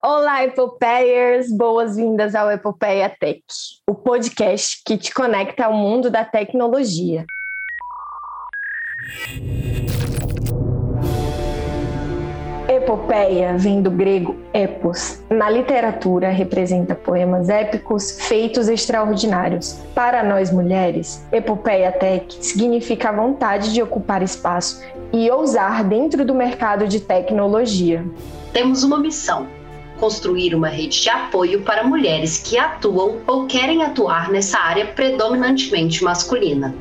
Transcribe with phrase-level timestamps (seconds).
[0.00, 1.50] Olá, Epopeiers!
[1.50, 3.42] Boas-vindas ao Epopeia Tech,
[3.84, 7.26] o podcast que te conecta ao mundo da tecnologia.
[12.68, 15.20] Epopeia vem do grego epos.
[15.28, 19.80] Na literatura, representa poemas épicos, feitos extraordinários.
[19.96, 24.80] Para nós mulheres, epopeia tech significa a vontade de ocupar espaço
[25.12, 28.04] e ousar dentro do mercado de tecnologia.
[28.52, 29.57] Temos uma missão:
[29.98, 36.02] construir uma rede de apoio para mulheres que atuam ou querem atuar nessa área predominantemente
[36.02, 36.74] masculina.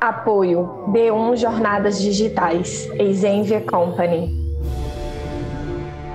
[0.00, 4.44] Apoio D1 Jornadas Digitais, Exenvia Company.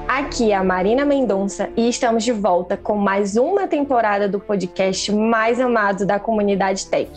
[0.07, 5.11] Aqui é a Marina Mendonça e estamos de volta com mais uma temporada do podcast
[5.11, 7.09] mais amado da comunidade tech.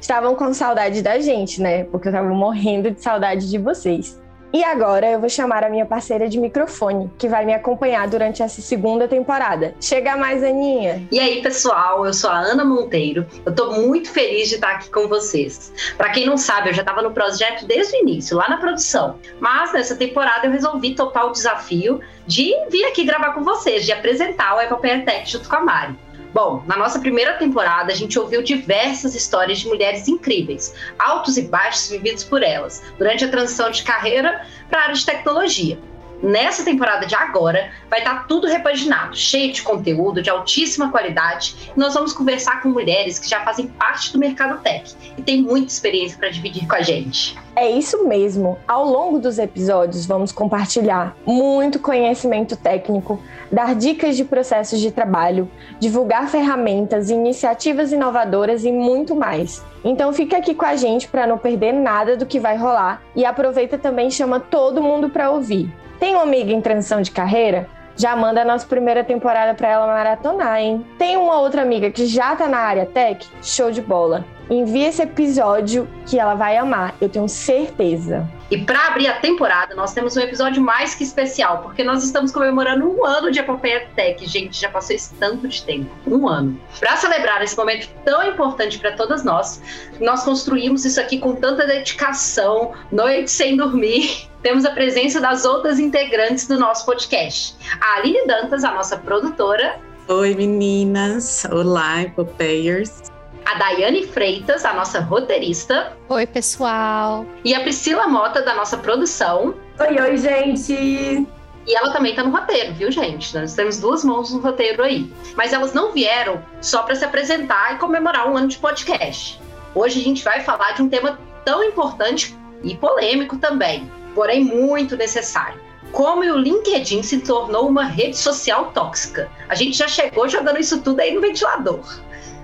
[0.00, 1.84] Estavam com saudade da gente, né?
[1.84, 4.20] Porque eu estava morrendo de saudade de vocês.
[4.56, 8.42] E agora eu vou chamar a minha parceira de microfone, que vai me acompanhar durante
[8.42, 9.74] essa segunda temporada.
[9.78, 11.06] Chega mais, Aninha!
[11.12, 13.26] E aí, pessoal, eu sou a Ana Monteiro.
[13.44, 15.70] Eu tô muito feliz de estar aqui com vocês.
[15.98, 19.18] Para quem não sabe, eu já estava no projeto desde o início, lá na produção.
[19.38, 23.92] Mas nessa temporada eu resolvi topar o desafio de vir aqui gravar com vocês, de
[23.92, 25.98] apresentar o Epopeia Tech junto com a Mari.
[26.36, 31.42] Bom, na nossa primeira temporada, a gente ouviu diversas histórias de mulheres incríveis, altos e
[31.48, 35.78] baixos vividos por elas, durante a transição de carreira para a área de tecnologia.
[36.22, 41.72] Nessa temporada de agora, vai estar tá tudo repaginado, cheio de conteúdo de altíssima qualidade.
[41.76, 45.68] Nós vamos conversar com mulheres que já fazem parte do mercado tech e têm muita
[45.68, 47.36] experiência para dividir com a gente.
[47.54, 48.58] É isso mesmo.
[48.66, 53.20] Ao longo dos episódios, vamos compartilhar muito conhecimento técnico,
[53.52, 59.64] dar dicas de processos de trabalho, divulgar ferramentas, iniciativas inovadoras e muito mais.
[59.84, 63.24] Então fica aqui com a gente para não perder nada do que vai rolar e
[63.24, 65.70] aproveita também chama todo mundo para ouvir.
[65.98, 67.68] Tem uma amiga em transição de carreira?
[67.96, 70.84] Já manda a nossa primeira temporada para ela maratonar, hein?
[70.98, 73.26] Tem uma outra amiga que já tá na área tech?
[73.42, 74.24] Show de bola!
[74.48, 78.28] Envie esse episódio que ela vai amar, eu tenho certeza.
[78.48, 82.30] E para abrir a temporada, nós temos um episódio mais que especial, porque nós estamos
[82.30, 84.24] comemorando um ano de Epopeia Tech.
[84.24, 86.56] Gente, já passou esse tanto de tempo um ano.
[86.78, 89.60] Para celebrar esse momento tão importante para todas nós,
[90.00, 94.28] nós construímos isso aqui com tanta dedicação, noite sem dormir.
[94.42, 97.56] Temos a presença das outras integrantes do nosso podcast.
[97.80, 99.80] A Aline Dantas, a nossa produtora.
[100.06, 101.44] Oi, meninas.
[101.50, 103.15] Olá, Epopeiers
[103.46, 105.96] a Daiane Freitas, a nossa roteirista.
[106.08, 107.24] Oi, pessoal.
[107.44, 109.54] E a Priscila Mota, da nossa produção.
[109.78, 110.74] Oi, oi, gente.
[110.74, 113.36] E ela também tá no roteiro, viu, gente?
[113.36, 115.08] Nós temos duas mãos no roteiro aí.
[115.36, 119.40] Mas elas não vieram só para se apresentar e comemorar um ano de podcast.
[119.74, 124.96] Hoje a gente vai falar de um tema tão importante e polêmico também, porém muito
[124.96, 125.60] necessário.
[125.92, 129.30] Como o LinkedIn se tornou uma rede social tóxica.
[129.48, 132.00] A gente já chegou jogando isso tudo aí no ventilador.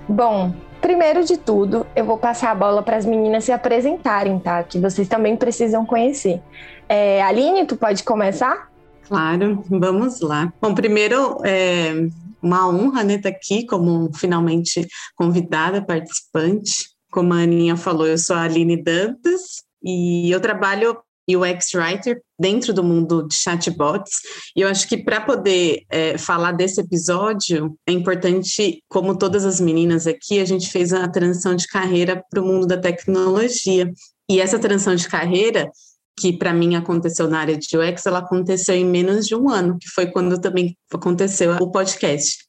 [0.07, 4.61] Bom, Primeiro de tudo, eu vou passar a bola para as meninas se apresentarem, tá?
[4.63, 6.41] Que vocês também precisam conhecer.
[6.89, 8.69] É, Aline, tu pode começar?
[9.07, 10.51] Claro, vamos lá.
[10.61, 11.93] Bom, primeiro, é
[12.41, 14.85] uma honra né, estar tá aqui como finalmente
[15.15, 16.89] convidada, participante.
[17.09, 20.97] Como a Aninha falou, eu sou a Aline Dantas e eu trabalho
[21.29, 24.19] UX Writer dentro do mundo de chatbots.
[24.55, 29.59] E eu acho que para poder é, falar desse episódio, é importante, como todas as
[29.59, 33.91] meninas aqui, a gente fez a transição de carreira para o mundo da tecnologia.
[34.29, 35.69] E essa transição de carreira,
[36.17, 39.77] que para mim aconteceu na área de UX, ela aconteceu em menos de um ano,
[39.79, 42.43] que foi quando também aconteceu o podcast.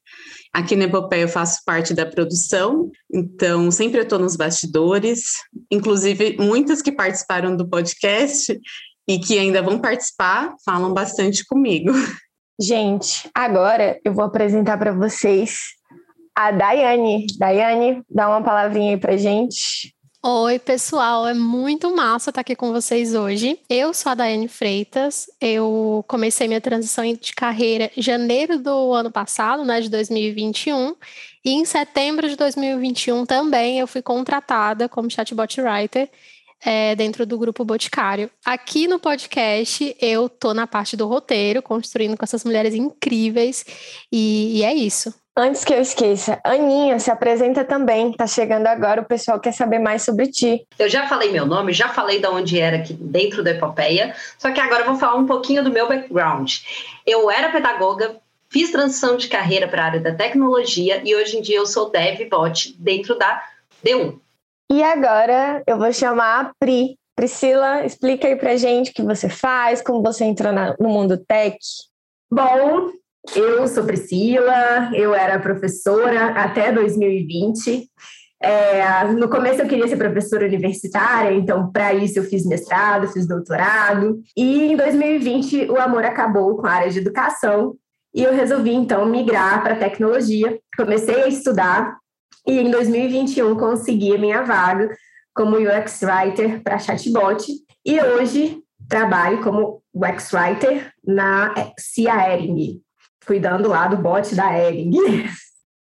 [0.55, 5.33] Aqui na Epopeia eu faço parte da produção, então sempre eu estou nos bastidores,
[5.69, 8.57] inclusive muitas que participaram do podcast
[9.09, 11.91] e que ainda vão participar falam bastante comigo.
[12.61, 15.59] Gente, agora eu vou apresentar para vocês
[16.37, 17.27] a Daiane.
[17.37, 19.93] Daiane, dá uma palavrinha aí para gente.
[20.27, 23.61] Oi, pessoal, é muito massa estar aqui com vocês hoje.
[23.69, 29.11] Eu sou a Daiane Freitas, eu comecei minha transição de carreira em janeiro do ano
[29.11, 30.97] passado, né, de 2021,
[31.45, 36.11] e em setembro de 2021 também eu fui contratada como chatbot writer
[36.65, 38.31] é, dentro do grupo Boticário.
[38.47, 43.63] Aqui no podcast eu tô na parte do roteiro, construindo com essas mulheres incríveis,
[44.11, 45.13] e, e é isso.
[45.37, 48.13] Antes que eu esqueça, Aninha, se apresenta também.
[48.13, 50.65] Tá chegando agora, o pessoal quer saber mais sobre ti.
[50.79, 54.53] Eu já falei meu nome, já falei de onde era aqui dentro da Epopeia, só
[54.53, 56.59] que agora eu vou falar um pouquinho do meu background.
[57.05, 58.17] Eu era pedagoga,
[58.49, 61.91] fiz transição de carreira para a área da tecnologia e hoje em dia eu sou
[61.91, 63.43] dev bot dentro da
[63.85, 64.17] D1.
[64.71, 66.97] E agora eu vou chamar a Pri.
[67.17, 71.17] Priscila, explica aí pra gente o que você faz, como você entrou na, no mundo
[71.17, 71.57] tech.
[72.29, 72.91] Bom,
[73.35, 77.89] eu sou Priscila, eu era professora até 2020.
[78.43, 83.27] É, no começo eu queria ser professora universitária, então para isso eu fiz mestrado, fiz
[83.27, 84.21] doutorado.
[84.37, 87.75] E em 2020 o amor acabou com a área de educação
[88.15, 90.59] e eu resolvi então migrar para tecnologia.
[90.77, 91.97] Comecei a estudar
[92.47, 94.91] e em 2021 consegui a minha vaga
[95.35, 97.45] como UX Writer para chatbot
[97.85, 102.15] e hoje trabalho como UX Writer na Cia
[103.25, 104.93] cuidando lá do bot da Ering.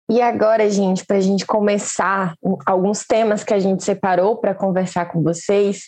[0.10, 2.36] E agora, gente, para a gente começar
[2.66, 5.86] alguns temas que a gente separou para conversar com vocês,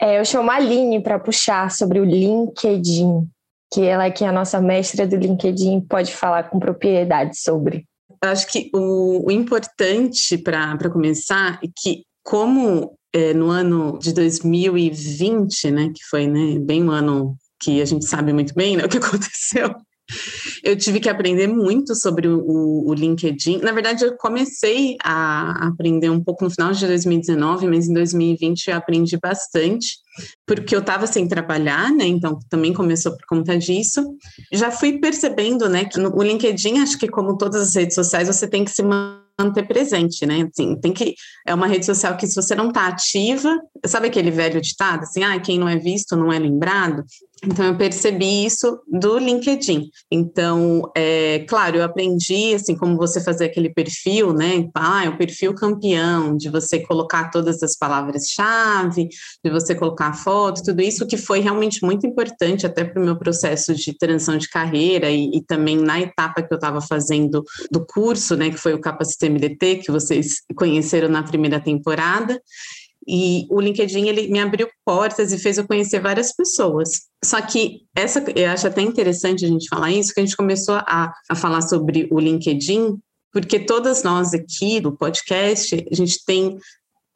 [0.00, 3.28] é, eu chamo a Aline para puxar sobre o LinkedIn,
[3.72, 7.86] que ela que é a nossa mestra do LinkedIn pode falar com propriedade sobre.
[8.22, 14.12] Eu acho que o, o importante para começar é que, como é, no ano de
[14.12, 18.84] 2020, né, que foi né, bem um ano que a gente sabe muito bem né,
[18.84, 19.74] o que aconteceu,
[20.62, 23.58] eu tive que aprender muito sobre o, o, LinkedIn.
[23.58, 28.68] Na verdade, eu comecei a aprender um pouco no final de 2019, mas em 2020
[28.68, 29.98] eu aprendi bastante,
[30.46, 32.06] porque eu estava sem trabalhar, né?
[32.06, 34.02] Então também começou por conta disso.
[34.52, 38.28] Já fui percebendo, né, que no, o LinkedIn, acho que como todas as redes sociais,
[38.28, 40.48] você tem que se manter presente, né?
[40.52, 41.14] Assim, tem que
[41.46, 45.24] é uma rede social que se você não está ativa, sabe aquele velho ditado assim,
[45.24, 47.02] ah, quem não é visto não é lembrado.
[47.44, 49.90] Então, eu percebi isso do LinkedIn.
[50.12, 54.68] Então, é, claro, eu aprendi, assim, como você fazer aquele perfil, né?
[54.72, 59.08] Ah, é o perfil campeão, de você colocar todas as palavras-chave,
[59.44, 63.18] de você colocar foto, tudo isso que foi realmente muito importante até para o meu
[63.18, 67.42] processo de transição de carreira e, e também na etapa que eu estava fazendo
[67.72, 68.50] do curso, né?
[68.50, 72.40] Que foi o Capacite MDT, que vocês conheceram na primeira temporada.
[73.06, 77.02] E o LinkedIn ele me abriu portas e fez eu conhecer várias pessoas.
[77.24, 80.76] Só que essa eu acho até interessante a gente falar isso, que a gente começou
[80.76, 82.98] a, a falar sobre o LinkedIn,
[83.32, 86.58] porque todas nós aqui do podcast, a gente tem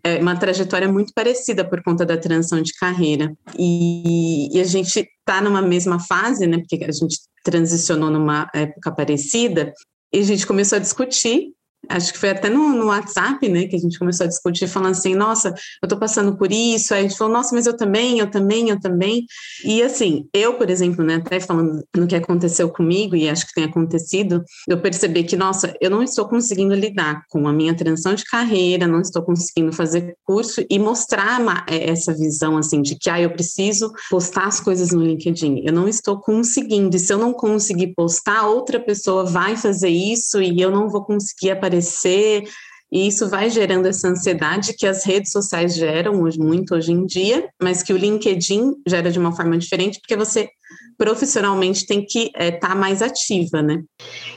[0.03, 3.37] é, uma trajetória muito parecida por conta da transição de carreira.
[3.59, 6.59] E, e a gente está numa mesma fase, né?
[6.59, 9.73] Porque a gente transicionou numa época parecida,
[10.13, 11.53] e a gente começou a discutir
[11.89, 14.93] acho que foi até no, no, WhatsApp, né, que a gente começou a discutir, falando
[14.93, 18.19] assim, nossa, eu tô passando por isso, aí a gente falou, nossa, mas eu também,
[18.19, 19.25] eu também, eu também,
[19.65, 23.55] e assim, eu, por exemplo, né, até falando no que aconteceu comigo, e acho que
[23.55, 28.15] tem acontecido, eu percebi que, nossa, eu não estou conseguindo lidar com a minha transição
[28.15, 32.97] de carreira, não estou conseguindo fazer curso e mostrar uma, é, essa visão, assim, de
[32.97, 37.13] que, ah, eu preciso postar as coisas no LinkedIn, eu não estou conseguindo, e se
[37.13, 41.76] eu não conseguir postar, outra pessoa vai fazer isso e eu não vou conseguir aparecer
[41.77, 42.45] aparecer,
[42.91, 47.49] e isso vai gerando essa ansiedade que as redes sociais geram muito hoje em dia,
[47.61, 50.49] mas que o LinkedIn gera de uma forma diferente, porque você
[50.97, 53.83] profissionalmente tem que estar é, tá mais ativa, né?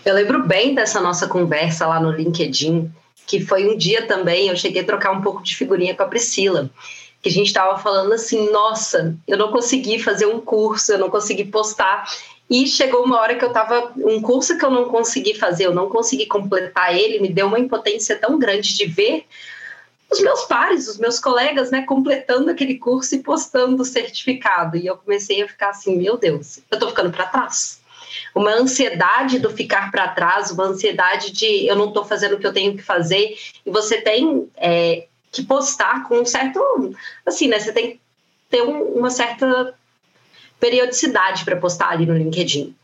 [0.03, 2.91] Eu lembro bem dessa nossa conversa lá no LinkedIn,
[3.25, 6.07] que foi um dia também, eu cheguei a trocar um pouco de figurinha com a
[6.07, 6.69] Priscila,
[7.21, 11.09] que a gente estava falando assim, nossa, eu não consegui fazer um curso, eu não
[11.09, 12.05] consegui postar,
[12.49, 13.93] e chegou uma hora que eu estava.
[13.97, 17.59] Um curso que eu não consegui fazer, eu não consegui completar ele, me deu uma
[17.59, 19.25] impotência tão grande de ver
[20.11, 24.75] os meus pares, os meus colegas, né, completando aquele curso e postando o certificado.
[24.75, 27.79] E eu comecei a ficar assim: meu Deus, eu estou ficando para trás.
[28.33, 32.47] Uma ansiedade do ficar para trás, uma ansiedade de eu não estou fazendo o que
[32.47, 33.37] eu tenho que fazer.
[33.63, 36.59] E você tem é, que postar com um certo.
[37.23, 37.59] Assim, né?
[37.59, 37.99] Você tem que
[38.49, 39.75] ter um, uma certa
[40.59, 42.75] periodicidade para postar ali no LinkedIn.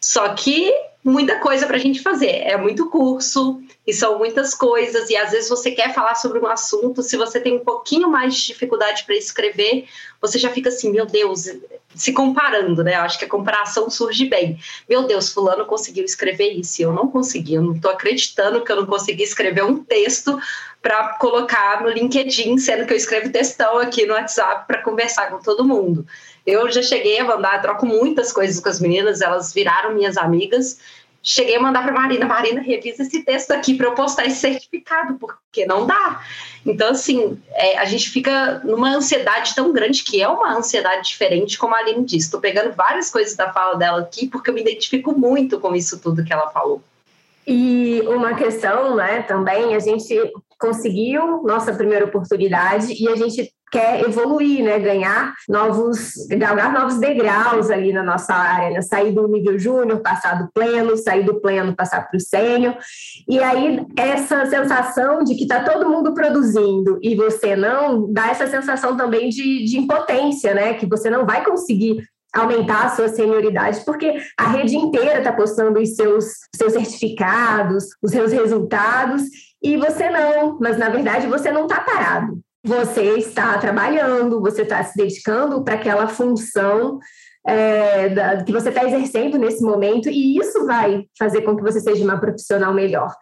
[0.00, 0.72] Só que
[1.04, 2.42] muita coisa para a gente fazer.
[2.44, 5.10] É muito curso e são muitas coisas.
[5.10, 8.34] E às vezes você quer falar sobre um assunto, se você tem um pouquinho mais
[8.34, 9.86] de dificuldade para escrever,
[10.20, 11.48] você já fica assim, meu Deus,
[11.94, 12.94] se comparando, né?
[12.94, 14.58] Acho que a comparação surge bem.
[14.88, 17.54] Meu Deus, fulano conseguiu escrever isso, e eu não consegui.
[17.54, 20.38] Eu não estou acreditando que eu não consegui escrever um texto
[20.80, 25.38] para colocar no LinkedIn, sendo que eu escrevo textão aqui no WhatsApp para conversar com
[25.38, 26.06] todo mundo.
[26.46, 30.78] Eu já cheguei a mandar, troco muitas coisas com as meninas, elas viraram minhas amigas.
[31.22, 35.14] Cheguei a mandar para Marina, Marina, revisa esse texto aqui para eu postar esse certificado,
[35.20, 36.20] porque não dá.
[36.66, 41.56] Então, assim, é, a gente fica numa ansiedade tão grande, que é uma ansiedade diferente,
[41.56, 42.26] como a Aline disse.
[42.26, 46.00] Estou pegando várias coisas da fala dela aqui, porque eu me identifico muito com isso
[46.00, 46.82] tudo que ela falou.
[47.46, 50.16] E uma questão, né, também, a gente
[50.58, 54.78] conseguiu nossa primeira oportunidade e a gente quer evoluir, né?
[54.78, 58.82] Ganhar novos, galgar novos degraus ali na nossa área, né?
[58.82, 62.76] Sair do nível júnior, passar do pleno, sair do pleno, passar para o sênior.
[63.26, 68.46] E aí, essa sensação de que está todo mundo produzindo e você não, dá essa
[68.46, 70.74] sensação também de, de impotência, né?
[70.74, 75.78] Que você não vai conseguir aumentar a sua senioridade, porque a rede inteira está postando
[75.78, 76.24] os seus,
[76.54, 79.22] seus certificados, os seus resultados,
[79.62, 82.40] e você não, mas na verdade você não está parado.
[82.64, 86.98] Você está trabalhando, você está se dedicando para aquela função
[87.46, 91.80] é, da, que você está exercendo nesse momento, e isso vai fazer com que você
[91.80, 93.12] seja uma profissional melhor.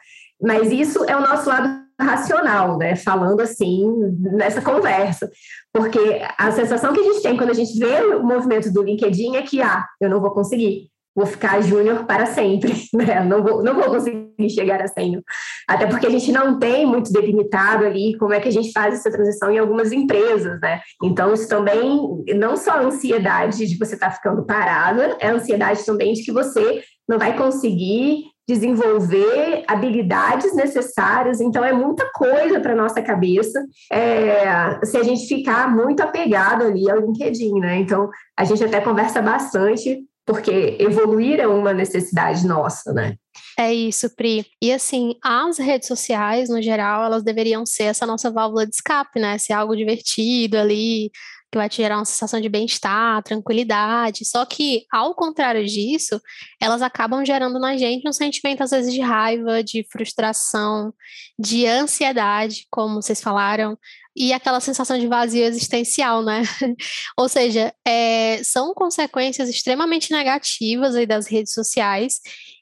[0.41, 2.97] Mas isso é o nosso lado racional, né?
[2.97, 3.87] Falando assim,
[4.19, 5.31] nessa conversa.
[5.73, 9.37] Porque a sensação que a gente tem quando a gente vê o movimento do LinkedIn
[9.37, 13.25] é que, ah, eu não vou conseguir, vou ficar júnior para sempre, né?
[13.25, 15.23] Não vou, não vou conseguir chegar a sênior.
[15.69, 18.95] Até porque a gente não tem muito delimitado ali como é que a gente faz
[18.95, 20.81] essa transição em algumas empresas, né?
[21.03, 25.33] Então, isso também, não só a ansiedade de você estar tá ficando parado, é a
[25.33, 32.59] ansiedade também de que você não vai conseguir desenvolver habilidades necessárias, então é muita coisa
[32.59, 37.79] para nossa cabeça é, se a gente ficar muito apegado ali ao LinkedIn, né?
[37.79, 43.17] Então a gente até conversa bastante porque evoluir é uma necessidade nossa, né?
[43.59, 44.47] É isso, Pri.
[44.63, 49.19] E assim, as redes sociais, no geral, elas deveriam ser essa nossa válvula de escape,
[49.19, 49.37] né?
[49.39, 51.11] Ser algo divertido ali,
[51.51, 54.25] que vai te gerar uma sensação de bem-estar, tranquilidade.
[54.25, 56.21] Só que, ao contrário disso,
[56.61, 60.95] elas acabam gerando na gente um sentimento, às vezes, de raiva, de frustração,
[61.39, 63.77] de ansiedade, como vocês falaram,
[64.15, 66.43] e aquela sensação de vazio existencial, né?
[67.19, 72.21] Ou seja, é, são consequências extremamente negativas aí das redes sociais.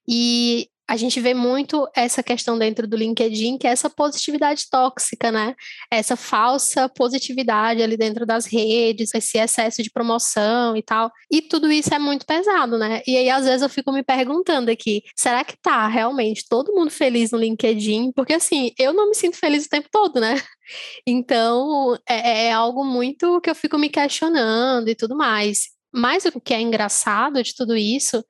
[0.09, 5.31] E a gente vê muito essa questão dentro do LinkedIn, que é essa positividade tóxica,
[5.31, 5.55] né?
[5.91, 11.13] Essa falsa positividade ali dentro das redes, esse excesso de promoção e tal.
[11.31, 13.03] E tudo isso é muito pesado, né?
[13.07, 16.91] E aí, às vezes, eu fico me perguntando aqui: será que tá realmente todo mundo
[16.91, 18.13] feliz no LinkedIn?
[18.13, 20.35] Porque, assim, eu não me sinto feliz o tempo todo, né?
[21.07, 25.69] Então, é, é algo muito que eu fico me questionando e tudo mais.
[25.91, 28.23] Mas o que é engraçado de tudo isso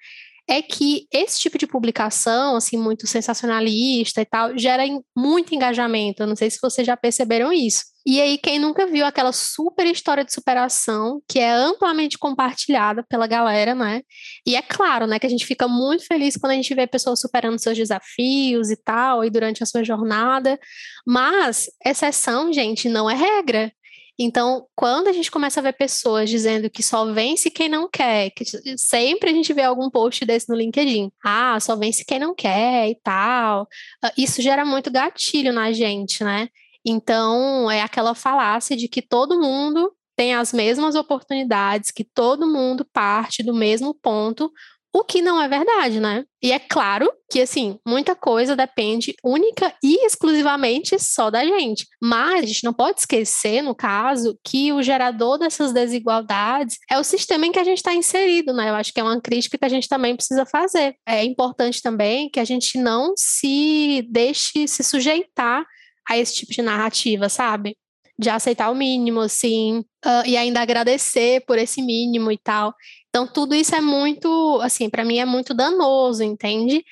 [0.48, 4.82] é que esse tipo de publicação, assim, muito sensacionalista e tal, gera
[5.16, 6.22] muito engajamento.
[6.22, 7.82] Eu não sei se vocês já perceberam isso.
[8.06, 13.26] E aí, quem nunca viu aquela super história de superação, que é amplamente compartilhada pela
[13.26, 14.00] galera, né?
[14.46, 17.20] E é claro, né, que a gente fica muito feliz quando a gente vê pessoas
[17.20, 20.58] superando seus desafios e tal, e durante a sua jornada.
[21.06, 23.70] Mas, exceção, gente, não é regra.
[24.18, 28.30] Então, quando a gente começa a ver pessoas dizendo que só vence quem não quer,
[28.30, 28.44] que
[28.76, 32.90] sempre a gente vê algum post desse no LinkedIn, ah, só vence quem não quer
[32.90, 33.68] e tal,
[34.02, 36.48] ah, isso gera muito gatilho na gente, né?
[36.84, 42.84] Então, é aquela falácia de que todo mundo tem as mesmas oportunidades, que todo mundo
[42.92, 44.50] parte do mesmo ponto,
[44.98, 46.24] o que não é verdade, né?
[46.42, 51.86] E é claro que, assim, muita coisa depende única e exclusivamente só da gente.
[52.02, 57.04] Mas a gente não pode esquecer, no caso, que o gerador dessas desigualdades é o
[57.04, 58.70] sistema em que a gente está inserido, né?
[58.70, 60.96] Eu acho que é uma crítica que a gente também precisa fazer.
[61.06, 65.64] É importante também que a gente não se deixe se sujeitar
[66.08, 67.76] a esse tipo de narrativa, sabe?
[68.18, 72.74] De aceitar o mínimo, assim, uh, e ainda agradecer por esse mínimo e tal.
[73.08, 76.84] Então, tudo isso é muito, assim, para mim é muito danoso, entende?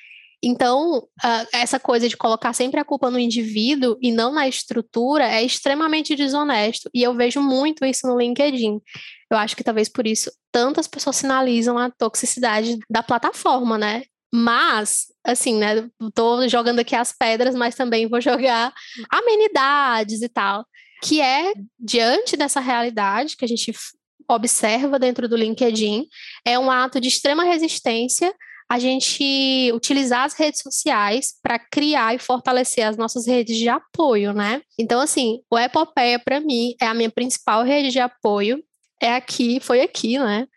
[0.43, 1.07] Então,
[1.51, 6.15] essa coisa de colocar sempre a culpa no indivíduo e não na estrutura é extremamente
[6.15, 6.89] desonesto.
[6.93, 8.79] E eu vejo muito isso no LinkedIn.
[9.31, 14.03] Eu acho que talvez por isso tantas pessoas sinalizam a toxicidade da plataforma, né?
[14.31, 15.89] Mas, assim, né?
[16.13, 18.73] Tô jogando aqui as pedras, mas também vou jogar
[19.09, 20.65] amenidades e tal.
[21.01, 23.73] Que é, diante dessa realidade que a gente
[24.29, 26.07] observa dentro do LinkedIn,
[26.45, 28.33] é um ato de extrema resistência
[28.69, 34.33] a gente utilizar as redes sociais para criar e fortalecer as nossas redes de apoio,
[34.33, 34.61] né?
[34.77, 38.61] Então, assim, o Epopeia, para mim, é a minha principal rede de apoio.
[39.01, 40.47] É aqui, foi aqui, né?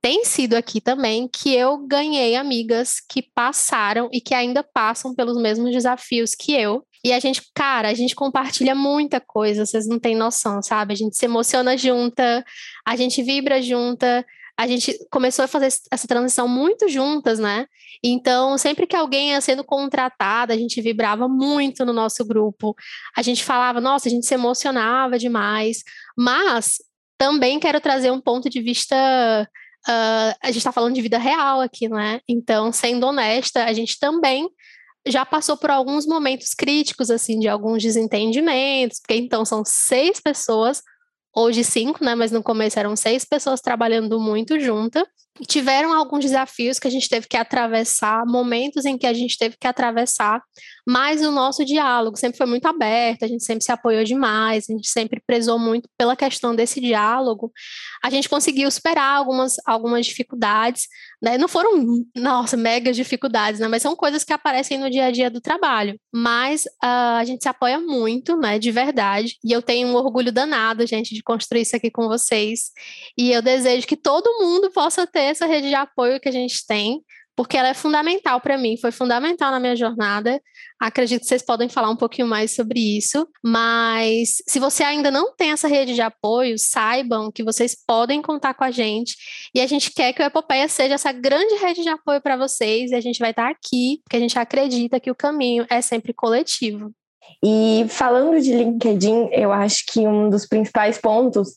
[0.00, 5.40] Tem sido aqui também que eu ganhei amigas que passaram e que ainda passam pelos
[5.40, 6.84] mesmos desafios que eu.
[7.04, 10.92] E a gente, cara, a gente compartilha muita coisa, vocês não têm noção, sabe?
[10.92, 12.44] A gente se emociona junta,
[12.86, 14.24] a gente vibra junta,
[14.56, 17.66] a gente começou a fazer essa transição muito juntas, né?
[18.04, 22.74] Então, sempre que alguém ia sendo contratada, a gente vibrava muito no nosso grupo.
[23.16, 25.82] A gente falava, nossa, a gente se emocionava demais.
[26.16, 26.76] Mas
[27.16, 28.96] também quero trazer um ponto de vista.
[29.88, 32.20] Uh, a gente está falando de vida real aqui, né?
[32.28, 34.48] Então, sendo honesta, a gente também
[35.06, 40.82] já passou por alguns momentos críticos, assim, de alguns desentendimentos, porque então são seis pessoas
[41.34, 42.14] hoje cinco, né?
[42.14, 45.06] Mas no começo eram seis pessoas trabalhando muito junta.
[45.48, 49.56] Tiveram alguns desafios que a gente teve que atravessar, momentos em que a gente teve
[49.58, 50.42] que atravessar,
[50.86, 54.72] mas o nosso diálogo sempre foi muito aberto, a gente sempre se apoiou demais, a
[54.74, 57.50] gente sempre prezou muito pela questão desse diálogo.
[58.04, 60.86] A gente conseguiu superar algumas, algumas dificuldades,
[61.22, 61.38] né?
[61.38, 63.68] Não foram, nossa, mega dificuldades, né?
[63.68, 65.98] Mas são coisas que aparecem no dia a dia do trabalho.
[66.12, 68.58] Mas uh, a gente se apoia muito, né?
[68.58, 69.36] De verdade.
[69.42, 72.72] E eu tenho um orgulho danado, gente, de construir isso aqui com vocês.
[73.16, 76.66] E eu desejo que todo mundo possa ter essa rede de apoio que a gente
[76.66, 77.02] tem,
[77.34, 80.40] porque ela é fundamental para mim, foi fundamental na minha jornada.
[80.78, 85.34] Acredito que vocês podem falar um pouquinho mais sobre isso, mas se você ainda não
[85.34, 89.16] tem essa rede de apoio, saibam que vocês podem contar com a gente
[89.54, 92.90] e a gente quer que o Epopeia seja essa grande rede de apoio para vocês
[92.90, 96.12] e a gente vai estar aqui, porque a gente acredita que o caminho é sempre
[96.12, 96.92] coletivo.
[97.42, 101.56] E falando de LinkedIn, eu acho que um dos principais pontos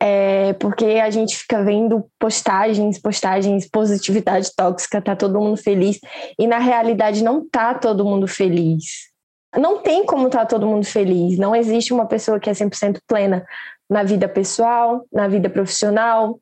[0.00, 6.00] é porque a gente fica vendo postagens, postagens, positividade tóxica, tá todo mundo feliz,
[6.38, 9.10] e na realidade não tá todo mundo feliz.
[9.56, 13.44] Não tem como tá todo mundo feliz, não existe uma pessoa que é 100% plena
[13.90, 16.38] na vida pessoal, na vida profissional,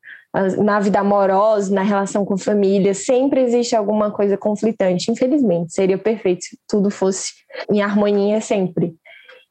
[0.63, 5.73] na vida amorosa, na relação com família, sempre existe alguma coisa conflitante, infelizmente.
[5.73, 7.33] Seria perfeito se tudo fosse
[7.71, 8.95] em harmonia sempre.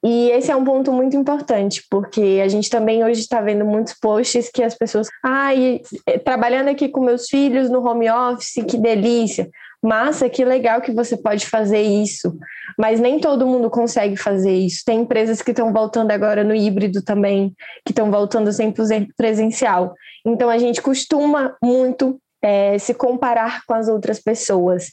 [0.04, 3.94] E esse é um ponto muito importante, porque a gente também hoje está vendo muitos
[3.94, 8.78] posts que as pessoas, ai, ah, trabalhando aqui com meus filhos no home office, que
[8.78, 9.48] delícia.
[9.82, 12.36] Massa, que legal que você pode fazer isso.
[12.78, 14.82] Mas nem todo mundo consegue fazer isso.
[14.84, 17.52] Tem empresas que estão voltando agora no híbrido também,
[17.84, 19.94] que estão voltando 100% presencial.
[20.24, 24.92] Então a gente costuma muito é, se comparar com as outras pessoas.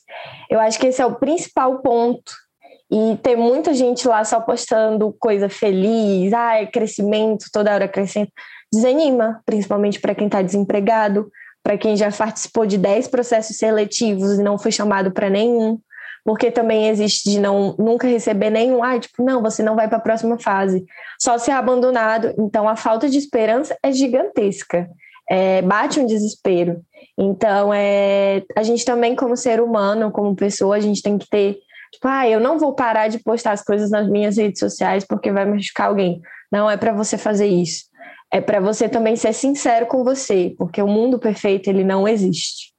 [0.50, 2.45] Eu acho que esse é o principal ponto
[2.92, 8.30] e ter muita gente lá só postando coisa feliz, ah, é crescimento, toda hora crescendo,
[8.72, 11.30] desanima, principalmente para quem está desempregado,
[11.64, 15.80] para quem já participou de 10 processos seletivos e não foi chamado para nenhum,
[16.24, 19.98] porque também existe de não nunca receber nenhum, ah, tipo, não, você não vai para
[19.98, 20.86] a próxima fase,
[21.20, 22.34] só ser abandonado.
[22.38, 24.88] Então a falta de esperança é gigantesca.
[25.28, 26.82] É, bate um desespero.
[27.18, 31.58] Então, é, a gente também, como ser humano, como pessoa, a gente tem que ter
[31.96, 35.32] Tipo, ah, eu não vou parar de postar as coisas nas minhas redes sociais porque
[35.32, 36.22] vai machucar alguém.
[36.52, 37.86] Não é para você fazer isso.
[38.32, 42.74] É para você também ser sincero com você, porque o mundo perfeito ele não existe.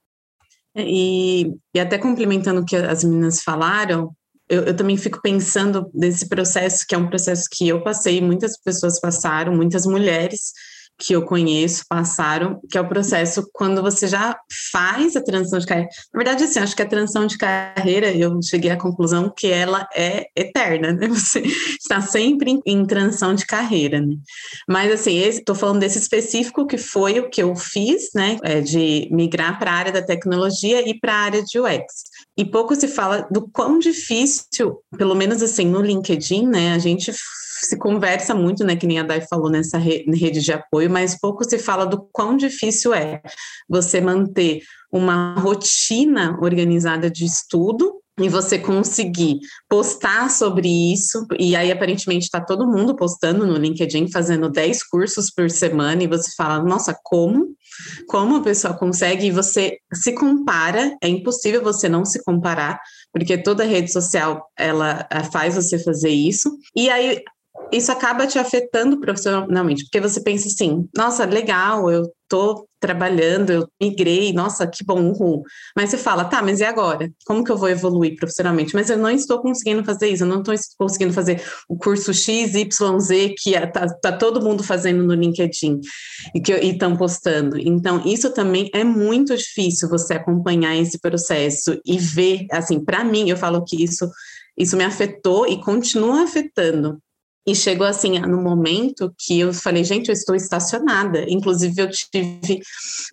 [0.77, 4.15] E, e até complementando o que as meninas falaram,
[4.49, 8.61] eu, eu, também fico pensando nesse processo, que é um processo que eu passei, muitas
[8.61, 10.53] pessoas passaram, muitas mulheres,
[10.99, 14.39] que eu conheço passaram, que é o processo quando você já
[14.73, 15.91] faz a transição de carreira.
[16.13, 19.87] Na verdade, assim, acho que a transição de carreira, eu cheguei à conclusão que ela
[19.95, 21.09] é eterna, né?
[21.17, 24.17] Você está sempre em, transição de carreira, né?
[24.69, 28.39] Mas, assim, estou falando desse específico que foi o que eu fiz, né?
[28.43, 32.05] É de migrar para a área da tecnologia e para a área de UX.
[32.37, 36.73] E pouco se fala do quão difícil, pelo menos assim, no LinkedIn, né?
[36.73, 37.13] A gente
[37.61, 41.45] se conversa muito, né, que nem a Dai falou nessa rede de apoio, mas pouco
[41.45, 43.23] se fala do quão difícil é
[43.69, 44.61] você manter
[44.93, 52.41] uma rotina organizada de estudo e você conseguir postar sobre isso, e aí aparentemente está
[52.41, 57.55] todo mundo postando no LinkedIn, fazendo 10 cursos por semana, e você fala, nossa, como?
[58.09, 59.27] Como a pessoa consegue?
[59.27, 62.81] E você se compara, é impossível você não se comparar,
[63.13, 67.21] porque toda rede social, ela faz você fazer isso, e aí
[67.73, 73.69] isso acaba te afetando profissionalmente, porque você pensa assim, nossa, legal, eu tô trabalhando, eu
[73.81, 75.43] migrei, nossa, que bom, uhul.
[75.75, 77.11] Mas você fala, tá, mas e agora?
[77.25, 78.75] Como que eu vou evoluir profissionalmente?
[78.75, 82.55] Mas eu não estou conseguindo fazer isso, eu não estou conseguindo fazer o curso X,
[82.55, 85.81] Y, Z que é, tá, tá todo mundo fazendo no LinkedIn
[86.35, 87.59] e que estão postando.
[87.59, 93.31] Então, isso também é muito difícil você acompanhar esse processo e ver, assim, para mim,
[93.31, 94.09] eu falo que isso
[94.57, 96.99] isso me afetou e continua afetando,
[97.47, 101.25] e chegou assim, no momento que eu falei, gente, eu estou estacionada.
[101.29, 102.61] Inclusive, eu tive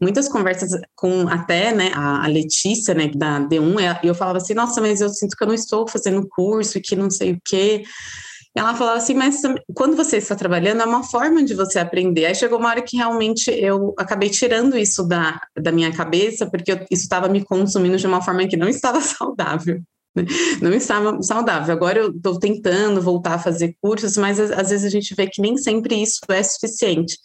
[0.01, 4.81] muitas conversas com até né, a, Letícia, né, da D1, e eu falava assim, nossa,
[4.81, 7.83] mas eu sinto que eu não estou fazendo curso e que não sei o quê.
[8.55, 9.41] Ela falava assim, mas
[9.73, 12.25] quando você está trabalhando, é uma forma de você aprender.
[12.25, 16.71] Aí chegou uma hora que realmente eu acabei tirando isso da, da minha cabeça, porque
[16.71, 19.79] eu, isso estava me consumindo de uma forma que não estava saudável.
[20.61, 21.73] Não estava saudável.
[21.73, 25.41] Agora eu estou tentando voltar a fazer cursos, mas às vezes a gente vê que
[25.41, 27.17] nem sempre isso é suficiente.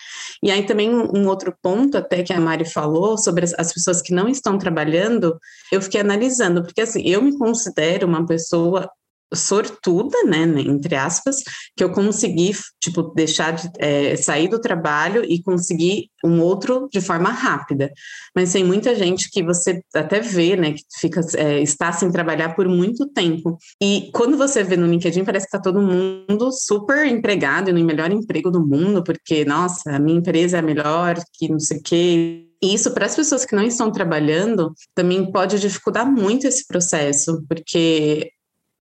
[0.43, 4.15] E aí também um outro ponto, até que a Mari falou, sobre as pessoas que
[4.15, 5.39] não estão trabalhando,
[5.71, 8.91] eu fiquei analisando, porque assim, eu me considero uma pessoa
[9.35, 11.43] sortuda, né, entre aspas,
[11.77, 17.01] que eu consegui, tipo, deixar de é, sair do trabalho e conseguir um outro de
[17.01, 17.93] forma rápida.
[18.35, 22.55] Mas tem muita gente que você até vê, né, que fica, é, está sem trabalhar
[22.55, 23.59] por muito tempo.
[23.83, 27.85] E quando você vê no LinkedIn, parece que está todo mundo super empregado e no
[27.85, 31.79] melhor emprego do mundo, porque, nossa, a minha empresa é a melhor, que não sei
[31.79, 36.47] o quê, e isso, para as pessoas que não estão trabalhando, também pode dificultar muito
[36.47, 38.33] esse processo, porque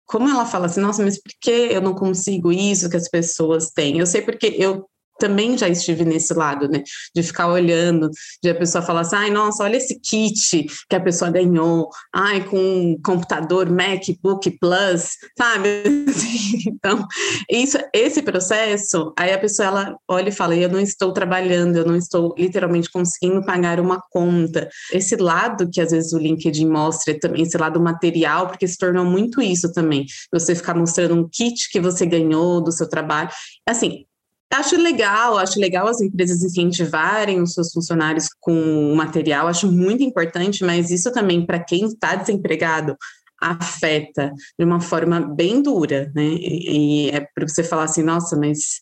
[0.07, 3.69] como ela fala assim, nossa, mas por que eu não consigo isso que as pessoas
[3.71, 3.99] têm?
[3.99, 4.89] Eu sei porque eu
[5.19, 6.83] também já estive nesse lado, né?
[7.13, 8.09] De ficar olhando,
[8.43, 12.43] de a pessoa falar assim, ai, nossa, olha esse kit que a pessoa ganhou, ai,
[12.43, 15.83] com um computador MacBook Plus, sabe?
[16.67, 17.05] Então,
[17.49, 21.85] isso, esse processo, aí a pessoa ela olha e fala, eu não estou trabalhando, eu
[21.85, 24.69] não estou literalmente conseguindo pagar uma conta.
[24.91, 29.05] Esse lado que às vezes o LinkedIn mostra, também esse lado material, porque se tornou
[29.05, 33.29] muito isso também, você ficar mostrando um kit que você ganhou do seu trabalho.
[33.65, 34.05] Assim,
[34.53, 40.63] Acho legal, acho legal as empresas incentivarem os seus funcionários com material, acho muito importante,
[40.63, 42.95] mas isso também, para quem está desempregado,
[43.41, 46.23] afeta de uma forma bem dura, né?
[46.23, 48.81] E, e é para você falar assim, nossa, mas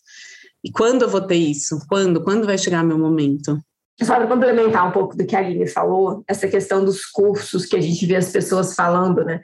[0.66, 1.78] e quando eu vou ter isso?
[1.88, 2.24] Quando?
[2.24, 3.60] Quando vai chegar meu momento?
[4.02, 7.76] Só para complementar um pouco do que a Aline falou, essa questão dos cursos que
[7.76, 9.40] a gente vê as pessoas falando, né?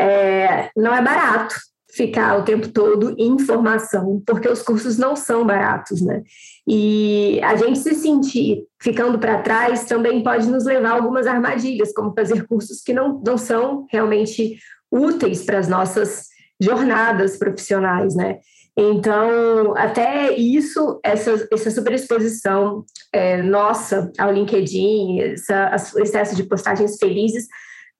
[0.00, 1.54] É, não é barato,
[1.98, 6.22] ficar o tempo todo em informação, porque os cursos não são baratos, né?
[6.64, 11.92] E a gente se sentir ficando para trás também pode nos levar a algumas armadilhas,
[11.92, 14.56] como fazer cursos que não, não são realmente
[14.92, 16.28] úteis para as nossas
[16.60, 18.38] jornadas profissionais, né?
[18.76, 26.96] Então, até isso, essa, essa superexposição é, nossa ao LinkedIn, essa, esse excesso de postagens
[26.96, 27.48] felizes,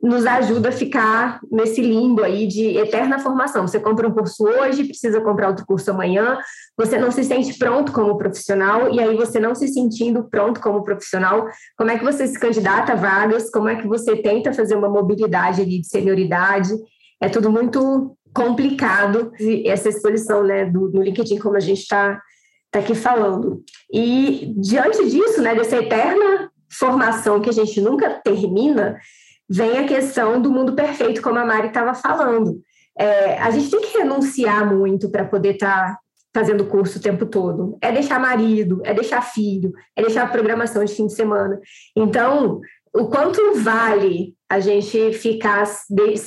[0.00, 3.66] nos ajuda a ficar nesse limbo aí de eterna formação.
[3.66, 6.38] Você compra um curso hoje, precisa comprar outro curso amanhã,
[6.76, 10.84] você não se sente pronto como profissional, e aí você não se sentindo pronto como
[10.84, 14.76] profissional, como é que você se candidata a vagas, como é que você tenta fazer
[14.76, 16.70] uma mobilidade ali de senioridade,
[17.20, 19.32] é tudo muito complicado,
[19.64, 22.20] essa exposição né, do, LinkedIn, como a gente está
[22.70, 23.64] tá aqui falando.
[23.92, 28.96] E diante disso, né, dessa eterna formação que a gente nunca termina,
[29.48, 32.60] vem a questão do mundo perfeito, como a Mari estava falando.
[32.98, 35.98] É, a gente tem que renunciar muito para poder estar tá
[36.34, 37.78] fazendo curso o tempo todo.
[37.80, 41.58] É deixar marido, é deixar filho, é deixar programação de fim de semana.
[41.96, 42.60] Então,
[42.94, 45.64] o quanto vale a gente ficar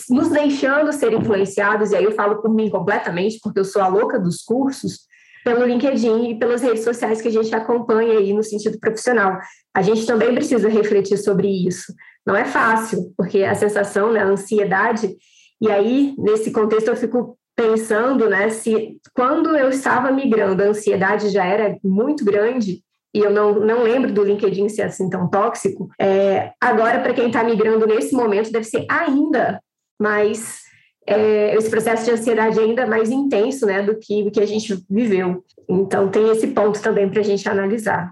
[0.10, 3.88] nos deixando ser influenciados, e aí eu falo por mim completamente, porque eu sou a
[3.88, 5.00] louca dos cursos,
[5.44, 9.40] pelo LinkedIn e pelas redes sociais que a gente acompanha aí no sentido profissional.
[9.74, 11.92] A gente também precisa refletir sobre isso.
[12.26, 15.16] Não é fácil, porque a sensação, né, a ansiedade,
[15.60, 21.30] e aí, nesse contexto, eu fico pensando, né, se quando eu estava migrando, a ansiedade
[21.30, 22.82] já era muito grande,
[23.14, 27.28] e eu não, não lembro do LinkedIn ser assim tão tóxico, é, agora, para quem
[27.28, 29.62] está migrando nesse momento, deve ser ainda
[30.00, 30.62] mais.
[31.08, 34.46] É, esse processo de ansiedade é ainda mais intenso né, do, que, do que a
[34.46, 35.44] gente viveu.
[35.68, 38.12] Então, tem esse ponto também para a gente analisar.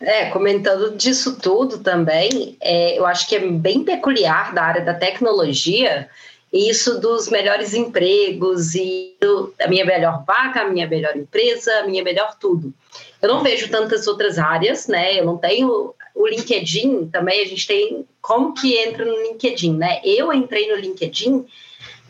[0.00, 4.94] É, comentando disso tudo também, é, eu acho que é bem peculiar da área da
[4.94, 6.08] tecnologia
[6.52, 11.86] isso dos melhores empregos e do, a minha melhor vaga, a minha melhor empresa, a
[11.86, 12.72] minha melhor tudo.
[13.20, 15.18] Eu não vejo tantas outras áreas, né?
[15.18, 20.00] Eu não tenho o LinkedIn também, a gente tem como que entra no LinkedIn, né?
[20.02, 21.44] Eu entrei no LinkedIn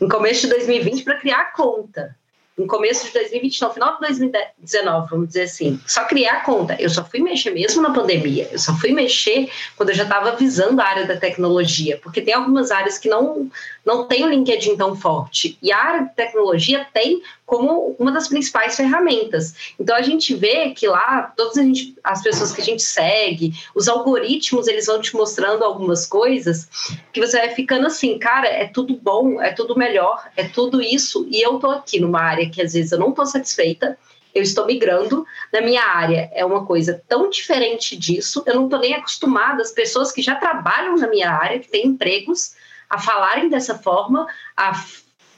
[0.01, 2.15] em começo de 2020 para criar conta
[2.59, 6.75] no começo de 2020, no final de 2019, vamos dizer assim, só criar a conta.
[6.77, 10.35] Eu só fui mexer mesmo na pandemia, eu só fui mexer quando eu já estava
[10.35, 13.49] visando a área da tecnologia, porque tem algumas áreas que não,
[13.89, 15.57] não tem o LinkedIn tão forte.
[15.63, 19.73] E a área de tecnologia tem como uma das principais ferramentas.
[19.79, 23.87] Então a gente vê que lá todas gente, as pessoas que a gente segue, os
[23.87, 26.69] algoritmos, eles vão te mostrando algumas coisas
[27.11, 31.27] que você vai ficando assim, cara, é tudo bom, é tudo melhor, é tudo isso,
[31.31, 33.97] e eu tô aqui numa área que às vezes eu não tô satisfeita,
[34.35, 36.29] eu estou migrando na minha área.
[36.31, 40.35] É uma coisa tão diferente disso, eu não estou nem acostumada, as pessoas que já
[40.35, 42.53] trabalham na minha área, que têm empregos,
[42.89, 44.73] a falarem dessa forma, a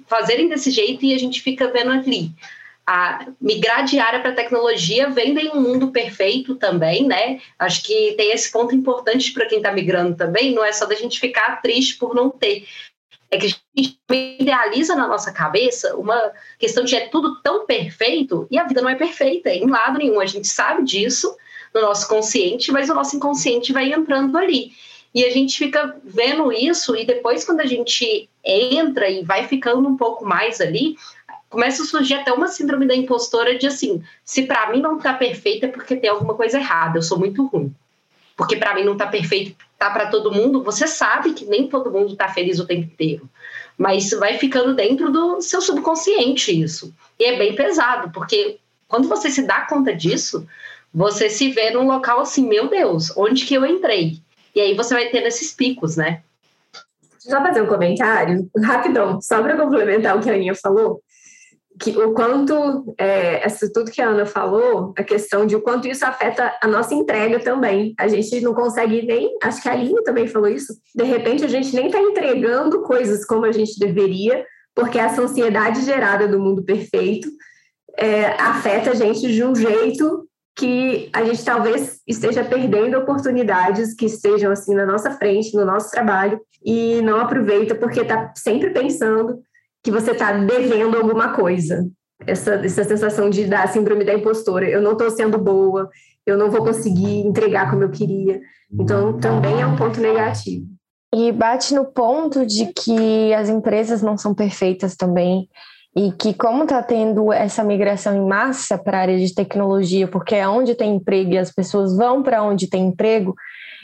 [0.07, 2.31] fazerem desse jeito e a gente fica vendo ali.
[2.85, 7.39] A migrar de área para tecnologia vem em um mundo perfeito também, né?
[7.59, 10.95] Acho que tem esse ponto importante para quem está migrando também, não é só da
[10.95, 12.67] gente ficar triste por não ter.
[13.29, 18.45] É que a gente idealiza na nossa cabeça uma questão de é tudo tão perfeito
[18.51, 20.19] e a vida não é perfeita em lado nenhum.
[20.19, 21.33] A gente sabe disso
[21.73, 24.73] no nosso consciente, mas o nosso inconsciente vai entrando ali.
[25.13, 29.87] E a gente fica vendo isso, e depois, quando a gente entra e vai ficando
[29.87, 30.95] um pouco mais ali,
[31.49, 35.13] começa a surgir até uma síndrome da impostora de assim: se para mim não tá
[35.13, 37.73] perfeito é porque tem alguma coisa errada, eu sou muito ruim.
[38.35, 40.63] Porque para mim não tá perfeito, tá para todo mundo.
[40.63, 43.29] Você sabe que nem todo mundo tá feliz o tempo inteiro.
[43.77, 46.93] Mas vai ficando dentro do seu subconsciente isso.
[47.19, 50.47] E é bem pesado, porque quando você se dá conta disso,
[50.93, 54.19] você se vê num local assim, meu Deus, onde que eu entrei?
[54.55, 56.21] E aí você vai tendo esses picos, né?
[57.19, 61.01] Só fazer um comentário rapidão, só para complementar o que a Aninha falou,
[61.79, 65.87] que o quanto, é, essa, tudo que a Ana falou, a questão de o quanto
[65.87, 67.93] isso afeta a nossa entrega também.
[67.97, 71.47] A gente não consegue nem, acho que a Aline também falou isso, de repente a
[71.47, 76.63] gente nem está entregando coisas como a gente deveria, porque essa ansiedade gerada do mundo
[76.63, 77.29] perfeito
[77.97, 84.05] é, afeta a gente de um jeito que a gente talvez esteja perdendo oportunidades que
[84.05, 89.41] estejam assim na nossa frente, no nosso trabalho, e não aproveita porque está sempre pensando
[89.83, 91.87] que você está devendo alguma coisa.
[92.27, 94.69] Essa, essa sensação de dar síndrome da impostora.
[94.69, 95.89] Eu não estou sendo boa,
[96.23, 98.39] eu não vou conseguir entregar como eu queria.
[98.71, 100.67] Então, também é um ponto negativo.
[101.13, 105.49] E bate no ponto de que as empresas não são perfeitas também
[105.95, 110.35] e que como está tendo essa migração em massa para a área de tecnologia, porque
[110.35, 113.35] é onde tem emprego e as pessoas vão para onde tem emprego,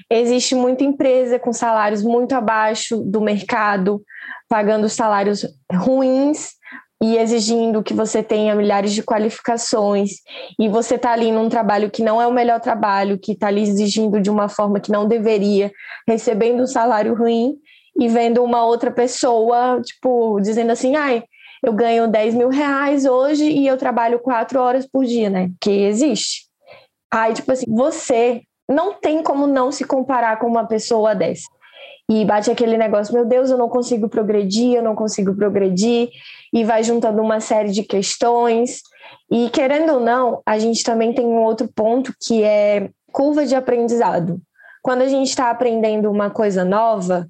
[0.10, 4.02] existe muita empresa com salários muito abaixo do mercado,
[4.48, 6.52] pagando salários ruins
[7.04, 10.12] e exigindo que você tenha milhares de qualificações.
[10.60, 13.62] E você está ali num trabalho que não é o melhor trabalho, que está ali
[13.62, 15.72] exigindo de uma forma que não deveria,
[16.08, 17.56] recebendo um salário ruim
[18.00, 21.24] e vendo uma outra pessoa, tipo, dizendo assim, ai,
[21.64, 25.52] eu ganho 10 mil reais hoje e eu trabalho quatro horas por dia, né?
[25.60, 26.48] Que existe.
[27.12, 31.48] Aí, tipo assim, você não tem como não se comparar com uma pessoa dessa.
[32.10, 36.10] E bate aquele negócio, meu Deus, eu não consigo progredir, eu não consigo progredir,
[36.54, 38.82] e vai juntando uma série de questões.
[39.30, 43.56] E querendo ou não, a gente também tem um outro ponto que é curva de
[43.56, 44.40] aprendizado.
[44.82, 47.28] Quando a gente está aprendendo uma coisa nova,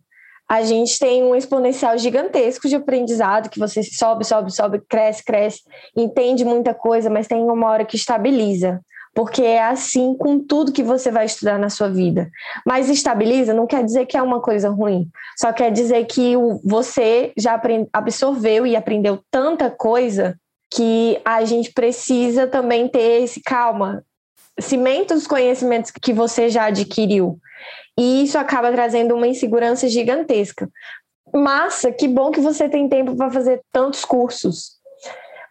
[0.50, 5.62] a gente tem um exponencial gigantesco de aprendizado, que você sobe, sobe, sobe, cresce, cresce,
[5.96, 8.80] entende muita coisa, mas tem uma hora que estabiliza.
[9.14, 12.30] Porque é assim com tudo que você vai estudar na sua vida.
[12.66, 15.10] Mas estabiliza não quer dizer que é uma coisa ruim.
[15.36, 17.60] Só quer dizer que você já
[17.92, 20.38] absorveu e aprendeu tanta coisa
[20.72, 24.04] que a gente precisa também ter esse calma.
[24.60, 27.40] Cimenta os conhecimentos que você já adquiriu.
[27.98, 30.70] E isso acaba trazendo uma insegurança gigantesca.
[31.34, 34.78] Massa, que bom que você tem tempo para fazer tantos cursos.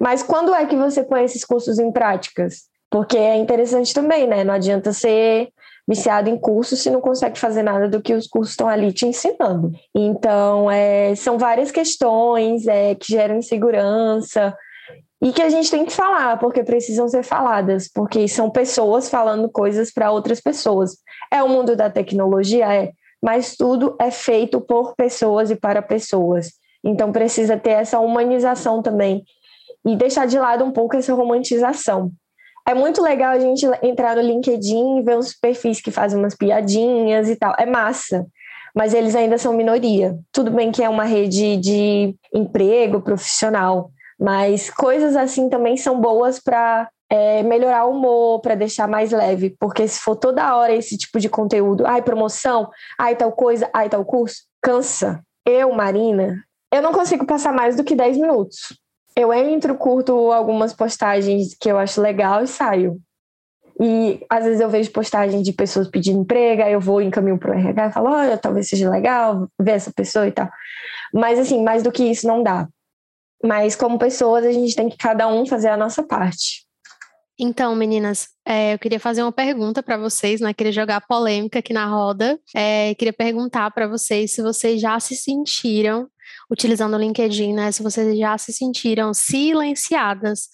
[0.00, 2.64] Mas quando é que você põe esses cursos em práticas?
[2.90, 4.44] Porque é interessante também, né?
[4.44, 5.48] Não adianta ser
[5.88, 9.06] viciado em cursos se não consegue fazer nada do que os cursos estão ali te
[9.06, 9.70] ensinando.
[9.94, 14.56] Então, é, são várias questões é, que geram insegurança
[15.22, 19.48] e que a gente tem que falar, porque precisam ser faladas, porque são pessoas falando
[19.48, 20.98] coisas para outras pessoas.
[21.32, 26.52] É o mundo da tecnologia, é, mas tudo é feito por pessoas e para pessoas.
[26.84, 29.24] Então precisa ter essa humanização também
[29.84, 32.12] e deixar de lado um pouco essa romantização.
[32.68, 36.34] É muito legal a gente entrar no LinkedIn e ver uns perfis que fazem umas
[36.34, 37.54] piadinhas e tal.
[37.58, 38.26] É massa,
[38.74, 40.18] mas eles ainda são minoria.
[40.32, 46.40] Tudo bem que é uma rede de emprego profissional, mas coisas assim também são boas
[46.40, 50.96] para é, melhorar o humor, para deixar mais leve, porque se for toda hora esse
[50.96, 55.22] tipo de conteúdo, ai, promoção, ai, tal coisa, ai, tal curso, cansa.
[55.46, 58.76] Eu, Marina, eu não consigo passar mais do que 10 minutos.
[59.16, 63.00] Eu entro, curto algumas postagens que eu acho legal e saio.
[63.80, 67.50] E às vezes eu vejo postagens de pessoas pedindo emprego, aí eu vou encaminho para
[67.50, 70.48] o RH e falo, olha, talvez seja legal ver essa pessoa e tal.
[71.12, 72.66] Mas assim, mais do que isso não dá.
[73.46, 76.66] Mas como pessoas, a gente tem que cada um fazer a nossa parte.
[77.38, 80.54] Então, meninas, é, eu queria fazer uma pergunta para vocês, né?
[80.54, 82.40] Queria jogar polêmica aqui na roda.
[82.54, 86.08] É, queria perguntar para vocês se vocês já se sentiram,
[86.50, 87.70] utilizando o LinkedIn, né?
[87.70, 90.48] Se vocês já se sentiram silenciadas.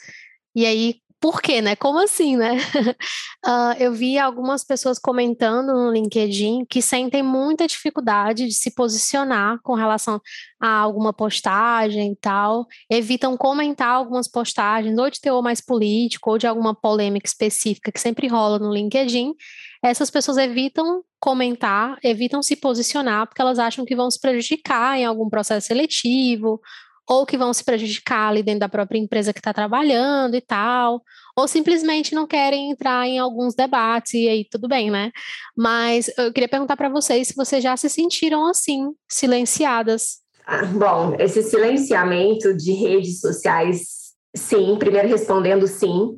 [0.56, 1.76] E aí, por quê, né?
[1.76, 2.56] Como assim, né?
[3.46, 9.60] uh, eu vi algumas pessoas comentando no LinkedIn que sentem muita dificuldade de se posicionar
[9.62, 10.20] com relação
[10.60, 16.38] a alguma postagem e tal, evitam comentar algumas postagens, ou de teor mais político, ou
[16.38, 19.32] de alguma polêmica específica que sempre rola no LinkedIn.
[19.80, 25.04] Essas pessoas evitam comentar, evitam se posicionar, porque elas acham que vão se prejudicar em
[25.04, 26.60] algum processo seletivo
[27.08, 31.02] ou que vão se prejudicar ali dentro da própria empresa que está trabalhando e tal,
[31.36, 35.10] ou simplesmente não querem entrar em alguns debates, e aí tudo bem, né?
[35.56, 40.22] Mas eu queria perguntar para vocês se vocês já se sentiram assim, silenciadas.
[40.46, 46.16] Ah, bom, esse silenciamento de redes sociais, sim, primeiro respondendo sim,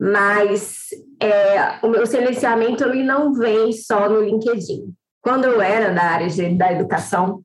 [0.00, 0.86] mas
[1.20, 4.94] é, o meu silenciamento ele não vem só no LinkedIn.
[5.22, 7.42] Quando eu era da área de, da educação,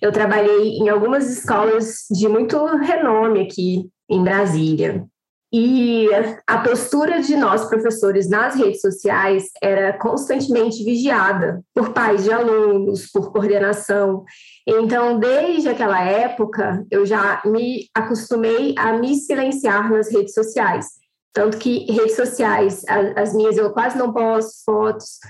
[0.00, 5.04] eu trabalhei em algumas escolas de muito renome aqui em Brasília.
[5.52, 6.08] E
[6.46, 13.10] a postura de nós, professores, nas redes sociais era constantemente vigiada por pais de alunos,
[13.10, 14.24] por coordenação.
[14.66, 20.86] Então, desde aquela época, eu já me acostumei a me silenciar nas redes sociais.
[21.32, 22.82] Tanto que redes sociais,
[23.14, 25.20] as minhas eu quase não posto fotos,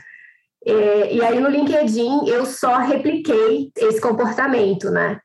[0.66, 5.20] é, e aí no LinkedIn eu só repliquei esse comportamento, né?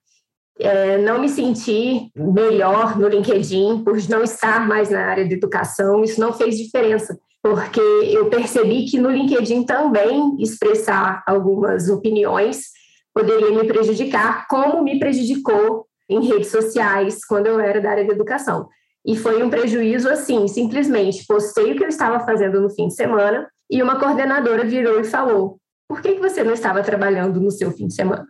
[0.60, 6.04] É, não me senti melhor no LinkedIn por não estar mais na área de educação,
[6.04, 12.66] isso não fez diferença, porque eu percebi que no LinkedIn também expressar algumas opiniões
[13.12, 18.12] poderia me prejudicar, como me prejudicou em redes sociais quando eu era da área de
[18.12, 18.68] educação.
[19.04, 22.94] E foi um prejuízo assim, simplesmente postei o que eu estava fazendo no fim de
[22.94, 25.58] semana e uma coordenadora virou e falou:
[25.88, 28.28] por que, que você não estava trabalhando no seu fim de semana?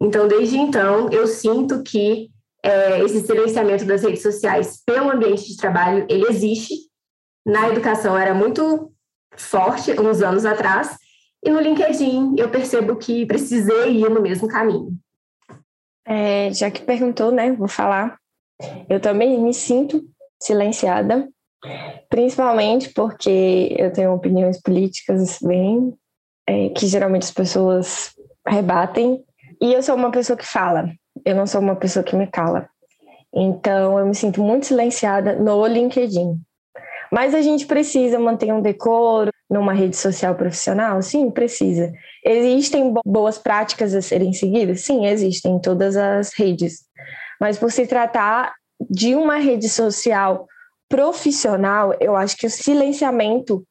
[0.00, 2.30] Então, desde então, eu sinto que
[2.62, 6.74] é, esse silenciamento das redes sociais pelo ambiente de trabalho, ele existe.
[7.46, 8.90] Na educação era muito
[9.36, 10.96] forte uns anos atrás,
[11.44, 14.96] e no LinkedIn eu percebo que precisei ir no mesmo caminho.
[16.06, 18.18] É, já que perguntou, né, vou falar.
[18.88, 20.02] Eu também me sinto
[20.40, 21.28] silenciada
[22.08, 25.94] Principalmente porque eu tenho opiniões políticas bem
[26.46, 28.12] é, que geralmente as pessoas
[28.46, 29.22] rebatem
[29.60, 30.90] e eu sou uma pessoa que fala,
[31.24, 32.68] eu não sou uma pessoa que me cala.
[33.34, 36.40] Então eu me sinto muito silenciada no LinkedIn.
[37.10, 41.00] Mas a gente precisa manter um decoro numa rede social profissional?
[41.02, 41.92] Sim, precisa.
[42.24, 44.82] Existem boas práticas a serem seguidas?
[44.82, 46.84] Sim, existem em todas as redes.
[47.40, 48.52] Mas por se tratar
[48.90, 50.46] de uma rede social
[50.94, 53.66] profissional, eu acho que o silenciamento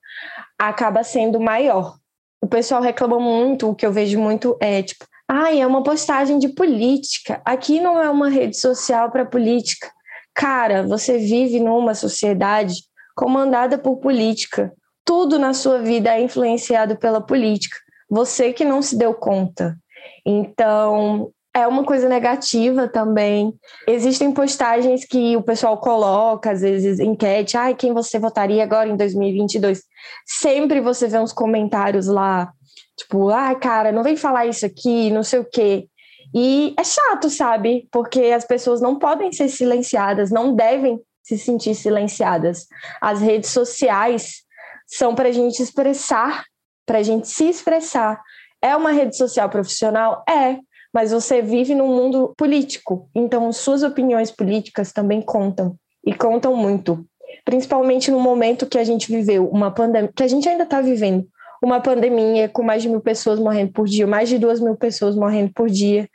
[0.59, 1.95] acaba sendo maior.
[2.41, 6.37] O pessoal reclama muito, o que eu vejo muito é tipo, ai, é uma postagem
[6.37, 7.41] de política.
[7.45, 9.89] Aqui não é uma rede social para política.
[10.35, 12.73] Cara, você vive numa sociedade
[13.15, 14.73] comandada por política.
[15.05, 17.77] Tudo na sua vida é influenciado pela política.
[18.09, 19.77] Você que não se deu conta.
[20.25, 23.53] Então, é uma coisa negativa também.
[23.87, 28.97] Existem postagens que o pessoal coloca, às vezes, enquete, ai, quem você votaria agora em
[28.97, 29.83] 2022?
[30.25, 32.51] Sempre você vê uns comentários lá,
[32.97, 35.87] tipo, ai, cara, não vem falar isso aqui, não sei o quê.
[36.33, 37.87] E é chato, sabe?
[37.91, 42.65] Porque as pessoas não podem ser silenciadas, não devem se sentir silenciadas.
[42.99, 44.41] As redes sociais
[44.87, 46.43] são para a gente expressar,
[46.85, 48.19] para a gente se expressar.
[48.59, 50.23] É uma rede social profissional?
[50.27, 50.57] É
[50.93, 55.75] mas você vive num mundo político, então suas opiniões políticas também contam.
[56.05, 57.05] E contam muito,
[57.45, 61.25] principalmente no momento que a gente viveu uma pandemia, que a gente ainda está vivendo
[61.63, 65.15] uma pandemia com mais de mil pessoas morrendo por dia, mais de duas mil pessoas
[65.15, 66.09] morrendo por dia,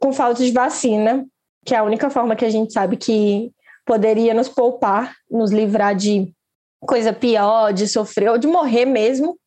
[0.00, 1.24] com falta de vacina,
[1.64, 3.52] que é a única forma que a gente sabe que
[3.86, 6.32] poderia nos poupar, nos livrar de
[6.80, 9.38] coisa pior, de sofrer ou de morrer mesmo.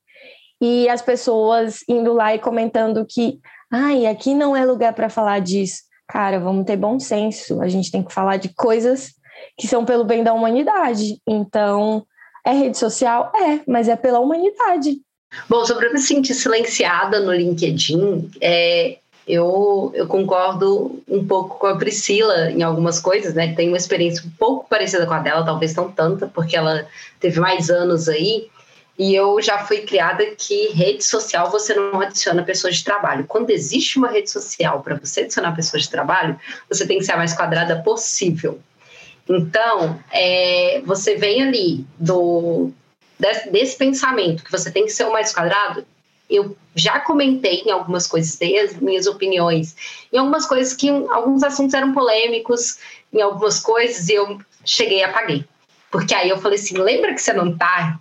[0.61, 3.39] E as pessoas indo lá e comentando que
[3.73, 5.81] ai, aqui não é lugar para falar disso.
[6.07, 7.59] Cara, vamos ter bom senso.
[7.59, 9.13] A gente tem que falar de coisas
[9.57, 11.19] que são pelo bem da humanidade.
[11.27, 12.05] Então,
[12.45, 13.31] é rede social?
[13.35, 14.97] É, mas é pela humanidade.
[15.49, 21.75] Bom, sobre me sentir silenciada no LinkedIn, é, eu, eu concordo um pouco com a
[21.75, 23.55] Priscila em algumas coisas, né?
[23.55, 26.85] Tem uma experiência um pouco parecida com a dela, talvez não tanta, porque ela
[27.19, 28.47] teve mais anos aí.
[28.97, 33.25] E eu já fui criada que rede social você não adiciona pessoas de trabalho.
[33.27, 37.13] Quando existe uma rede social para você adicionar pessoas de trabalho, você tem que ser
[37.13, 38.59] a mais quadrada possível.
[39.27, 42.71] Então, é, você vem ali do
[43.17, 45.85] desse, desse, pensamento que você tem que ser o mais quadrado.
[46.29, 49.75] Eu já comentei em algumas coisas, dei as minhas opiniões,
[50.11, 52.77] em algumas coisas que alguns assuntos eram polêmicos,
[53.11, 55.45] em algumas coisas e eu cheguei e apaguei.
[55.89, 57.99] Porque aí eu falei assim: lembra que você não está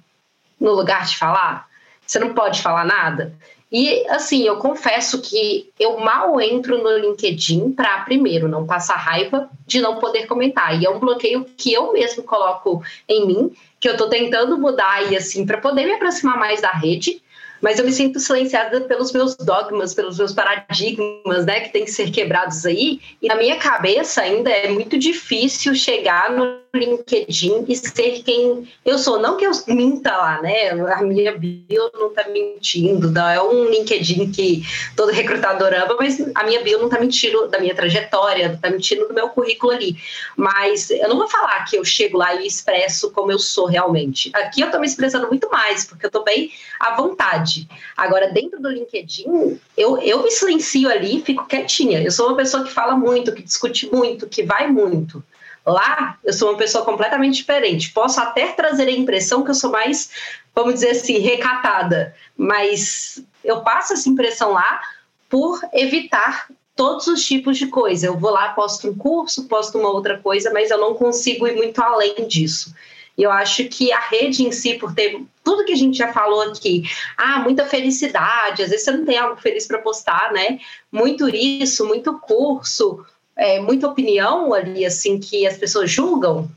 [0.63, 1.69] no lugar de falar?
[2.07, 3.35] Você não pode falar nada?
[3.71, 9.49] E assim, eu confesso que eu mal entro no LinkedIn para primeiro não passar raiva
[9.67, 10.81] de não poder comentar.
[10.81, 15.11] E é um bloqueio que eu mesmo coloco em mim, que eu estou tentando mudar
[15.11, 17.23] e assim para poder me aproximar mais da rede,
[17.63, 21.91] mas eu me sinto silenciada pelos meus dogmas, pelos meus paradigmas, né, que tem que
[21.91, 23.01] ser quebrados aí.
[23.23, 28.97] E na minha cabeça ainda é muito difícil chegar no LinkedIn e ser quem eu
[28.97, 29.19] sou.
[29.19, 30.71] Não que eu minta lá, né?
[30.71, 34.63] A minha bio não tá mentindo, não é um LinkedIn que
[34.97, 38.71] todo recrutador ama, mas a minha bio não tá mentindo da minha trajetória, não tá
[38.71, 39.97] mentindo do meu currículo ali.
[40.35, 44.31] Mas eu não vou falar que eu chego lá e expresso como eu sou realmente.
[44.33, 46.51] Aqui eu tô me expressando muito mais, porque eu tô bem
[46.81, 47.69] à vontade.
[47.95, 52.03] Agora, dentro do LinkedIn, eu, eu me silencio ali e fico quietinha.
[52.03, 55.23] Eu sou uma pessoa que fala muito, que discute muito, que vai muito.
[55.65, 57.93] Lá, eu sou uma pessoa completamente diferente.
[57.93, 60.11] Posso até trazer a impressão que eu sou mais,
[60.55, 64.81] vamos dizer assim, recatada, mas eu passo essa impressão lá
[65.29, 68.07] por evitar todos os tipos de coisa.
[68.07, 71.57] Eu vou lá, posto um curso, posto uma outra coisa, mas eu não consigo ir
[71.57, 72.75] muito além disso.
[73.17, 76.13] E eu acho que a rede em si, por ter tudo que a gente já
[76.13, 76.83] falou aqui,
[77.17, 80.59] ah, muita felicidade, às vezes você não tem algo feliz para postar, né?
[80.91, 83.05] Muito isso, muito curso,
[83.37, 86.51] é, muita opinião ali, assim, que as pessoas julgam.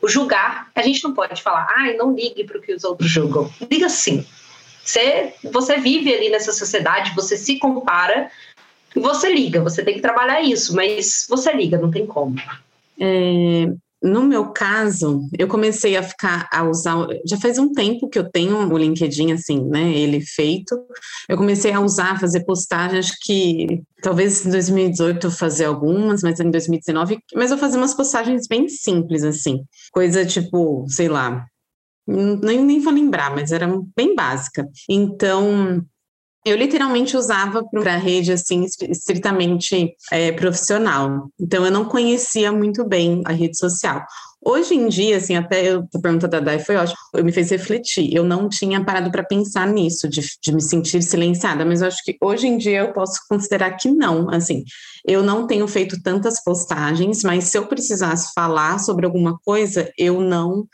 [0.00, 3.10] O julgar, a gente não pode falar, ai, não ligue para o que os outros
[3.10, 3.50] julgam.
[3.70, 4.24] Liga sim.
[4.84, 8.30] Você, você vive ali nessa sociedade, você se compara,
[8.94, 12.36] você liga, você tem que trabalhar isso, mas você liga, não tem como.
[12.98, 13.66] É,
[14.02, 18.30] no meu caso, eu comecei a ficar a usar, já faz um tempo que eu
[18.30, 20.78] tenho o LinkedIn assim, né, ele feito.
[21.28, 26.38] Eu comecei a usar, fazer postagem, acho que talvez em 2018 eu fazer algumas, mas
[26.38, 29.64] em 2019, mas eu fazia umas postagens bem simples assim.
[29.92, 31.44] Coisa tipo, sei lá,
[32.06, 34.66] nem, nem vou lembrar, mas era bem básica.
[34.88, 35.84] Então,
[36.44, 41.30] eu literalmente usava para rede assim estritamente é, profissional.
[41.38, 44.04] Então eu não conhecia muito bem a rede social.
[44.40, 48.14] Hoje em dia, assim, até a pergunta da Dai foi ótima, eu me fez refletir.
[48.14, 52.02] Eu não tinha parado para pensar nisso, de, de me sentir silenciada, mas eu acho
[52.04, 54.30] que hoje em dia eu posso considerar que não.
[54.30, 54.62] Assim,
[55.04, 60.20] eu não tenho feito tantas postagens, mas se eu precisasse falar sobre alguma coisa, eu
[60.20, 60.66] não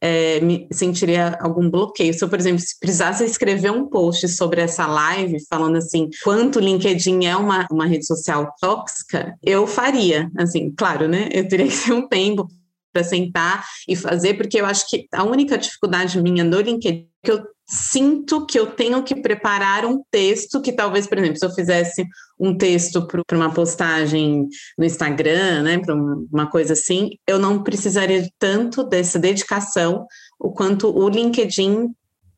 [0.00, 2.14] é, me sentiria algum bloqueio.
[2.14, 6.56] Se eu, por exemplo, se precisasse escrever um post sobre essa live, falando assim, quanto
[6.56, 10.30] o LinkedIn é uma, uma rede social tóxica, eu faria.
[10.38, 11.28] Assim, claro, né?
[11.32, 12.48] Eu teria que ter um tempo
[12.92, 17.26] para sentar e fazer, porque eu acho que a única dificuldade minha no LinkedIn é
[17.26, 21.46] que eu sinto que eu tenho que preparar um texto que talvez, por exemplo, se
[21.46, 22.04] eu fizesse
[22.38, 28.28] um texto para uma postagem no Instagram, né, para uma coisa assim, eu não precisaria
[28.38, 30.04] tanto dessa dedicação
[30.38, 31.94] o quanto o LinkedIn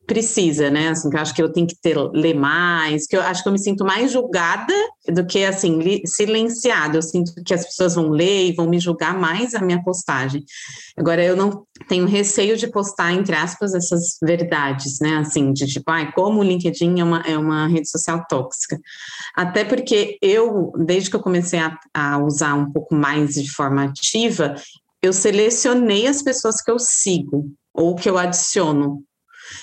[0.06, 0.88] precisa, né?
[0.88, 3.48] Assim, que eu acho que eu tenho que ter, ler mais, que eu acho que
[3.48, 4.72] eu me sinto mais julgada
[5.08, 6.98] do que, assim, silenciada.
[6.98, 10.44] Eu sinto que as pessoas vão ler e vão me julgar mais a minha postagem.
[10.96, 15.16] Agora, eu não tenho receio de postar, entre aspas, essas verdades, né?
[15.18, 18.78] Assim, de tipo, ah, como o LinkedIn é uma, é uma rede social tóxica.
[19.34, 23.84] Até porque eu, desde que eu comecei a, a usar um pouco mais de forma
[23.84, 24.54] ativa,
[25.00, 29.02] eu selecionei as pessoas que eu sigo ou que eu adiciono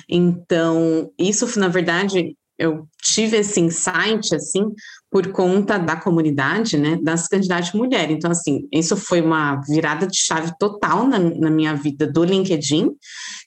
[0.08, 4.66] então, isso, na verdade, eu tive esse insight, assim,
[5.12, 8.16] por conta da comunidade, né, das candidatas mulheres.
[8.16, 12.92] Então, assim, isso foi uma virada de chave total na, na minha vida do LinkedIn,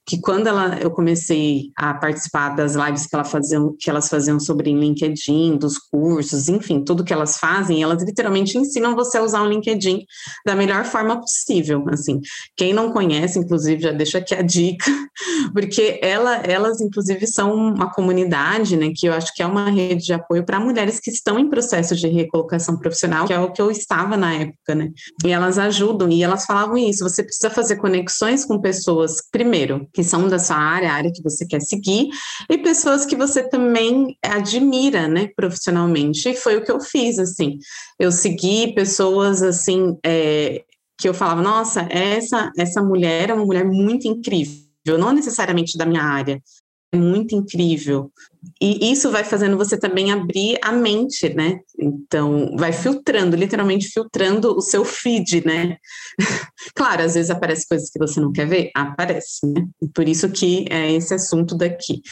[0.05, 4.41] que quando ela, eu comecei a participar das lives que, ela faziam, que elas faziam
[4.41, 9.43] sobre LinkedIn, dos cursos, enfim, tudo que elas fazem, elas literalmente ensinam você a usar
[9.43, 10.05] o LinkedIn
[10.45, 12.21] da melhor forma possível, assim.
[12.57, 14.85] Quem não conhece, inclusive, já deixa aqui a dica,
[15.55, 20.07] porque ela, elas, inclusive, são uma comunidade, né, que eu acho que é uma rede
[20.07, 23.61] de apoio para mulheres que estão em processo de recolocação profissional, que é o que
[23.61, 24.91] eu estava na época, né,
[25.23, 30.03] e elas ajudam, e elas falavam isso, você precisa fazer conexões com pessoas, primeiro, que
[30.03, 32.09] são da sua área, a área que você quer seguir,
[32.49, 36.27] e pessoas que você também admira, né, profissionalmente.
[36.27, 37.59] E foi o que eu fiz, assim.
[37.99, 40.65] Eu segui pessoas, assim, é,
[40.99, 45.85] que eu falava, nossa, essa, essa mulher é uma mulher muito incrível, não necessariamente da
[45.85, 46.41] minha área,
[46.99, 48.13] muito incrível.
[48.61, 51.61] E isso vai fazendo você também abrir a mente, né?
[51.79, 55.77] Então, vai filtrando, literalmente filtrando o seu feed, né?
[56.75, 59.67] claro, às vezes aparecem coisas que você não quer ver, aparece, né?
[59.95, 62.03] Por isso que é esse assunto daqui.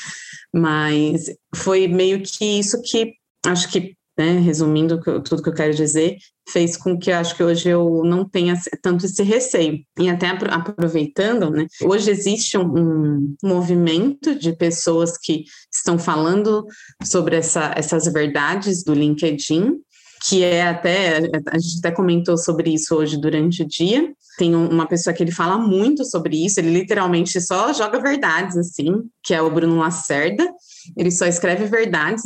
[0.52, 3.14] Mas foi meio que isso que
[3.46, 7.70] acho que né, resumindo tudo que eu quero dizer, fez com que acho que hoje
[7.70, 9.78] eu não tenha tanto esse receio.
[9.98, 15.44] E até aproveitando, né, hoje existe um, um movimento de pessoas que
[15.74, 16.66] estão falando
[17.02, 19.76] sobre essa, essas verdades do LinkedIn,
[20.28, 24.12] que é até, a gente até comentou sobre isso hoje durante o dia.
[24.40, 29.02] Tem uma pessoa que ele fala muito sobre isso, ele literalmente só joga verdades, assim,
[29.22, 30.50] que é o Bruno Lacerda.
[30.96, 32.22] Ele só escreve verdades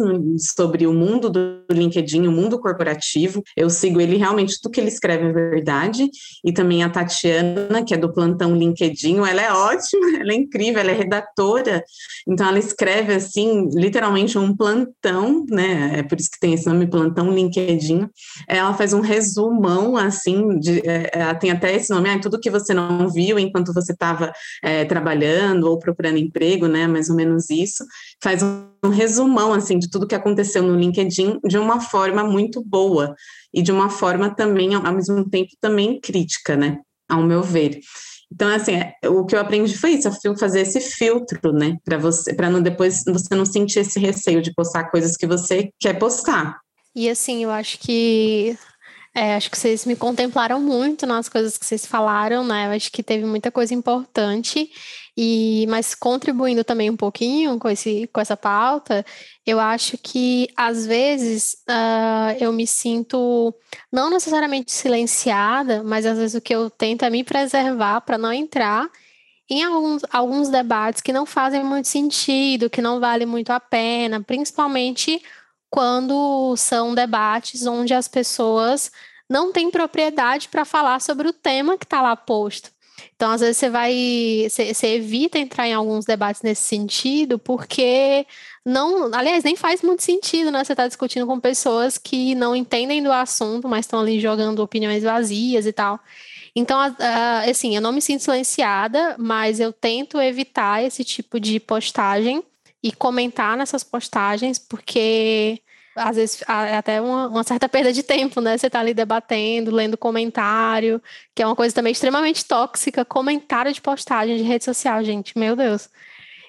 [0.55, 3.43] sobre o mundo do LinkedIn, o mundo corporativo.
[3.57, 6.09] Eu sigo ele realmente, tudo que ele escreve é verdade.
[6.45, 10.81] E também a Tatiana, que é do plantão LinkedIn, ela é ótima, ela é incrível,
[10.81, 11.83] ela é redatora.
[12.29, 15.99] Então ela escreve assim, literalmente um plantão, né?
[15.99, 18.09] É por isso que tem esse nome, plantão LinkedIn.
[18.49, 22.73] Ela faz um resumão assim, de, é, é tem até esse nome, tudo que você
[22.73, 24.33] não viu enquanto você estava
[24.63, 26.87] é, trabalhando ou procurando emprego, né?
[26.87, 27.85] Mais ou menos isso.
[28.23, 33.15] Faz um resumão assim de tudo que aconteceu no LinkedIn de uma forma muito boa
[33.53, 36.79] e de uma forma também ao mesmo tempo também crítica, né,
[37.09, 37.79] ao meu ver.
[38.33, 42.35] Então assim, é, o que eu aprendi foi isso, fazer esse filtro, né, para você,
[42.35, 46.59] para não depois você não sentir esse receio de postar coisas que você quer postar.
[46.97, 48.57] E assim, eu acho que
[49.15, 52.67] é, acho que vocês me contemplaram muito nas coisas que vocês falaram, né?
[52.67, 54.69] Eu acho que teve muita coisa importante.
[55.17, 59.07] E, mas contribuindo também um pouquinho com, esse, com essa pauta,
[59.47, 63.55] eu acho que às vezes uh, eu me sinto
[63.93, 68.33] não necessariamente silenciada, mas às vezes o que eu tento é me preservar para não
[68.33, 68.91] entrar
[69.49, 74.21] em alguns, alguns debates que não fazem muito sentido, que não vale muito a pena,
[74.21, 75.23] principalmente
[75.75, 78.93] quando são debates onde as pessoas
[79.29, 82.71] não têm propriedade para falar sobre o tema que está lá posto.
[83.17, 83.93] Então, às vezes, você vai.
[84.49, 88.25] Você, evita entrar em alguns debates nesse sentido, porque
[88.65, 89.13] não.
[89.13, 90.63] Aliás, nem faz muito sentido, né?
[90.63, 95.03] Você está discutindo com pessoas que não entendem do assunto, mas estão ali jogando opiniões
[95.03, 95.99] vazias e tal.
[96.55, 96.79] Então,
[97.49, 102.45] assim, eu não me sinto silenciada, mas eu tento evitar esse tipo de postagem
[102.81, 105.64] e comentar nessas postagens, porque
[105.97, 108.59] às vezes é até uma, uma, certa perda de tempo, né?
[108.59, 111.01] Você tá ali debatendo, lendo comentário,
[111.35, 115.55] que é uma coisa também extremamente tóxica, comentário de postagem de rede social, gente, meu
[115.55, 115.89] Deus.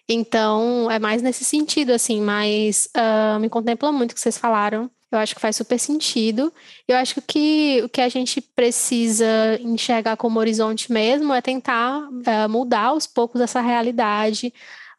[0.08, 4.90] Então, é mais nesse sentido, assim, mas uh, me contempla muito o que vocês falaram.
[5.12, 6.52] Eu acho que faz super sentido.
[6.88, 9.26] Eu acho que o que a gente precisa
[9.62, 14.54] enxergar como horizonte mesmo é tentar uh, mudar aos poucos essa realidade,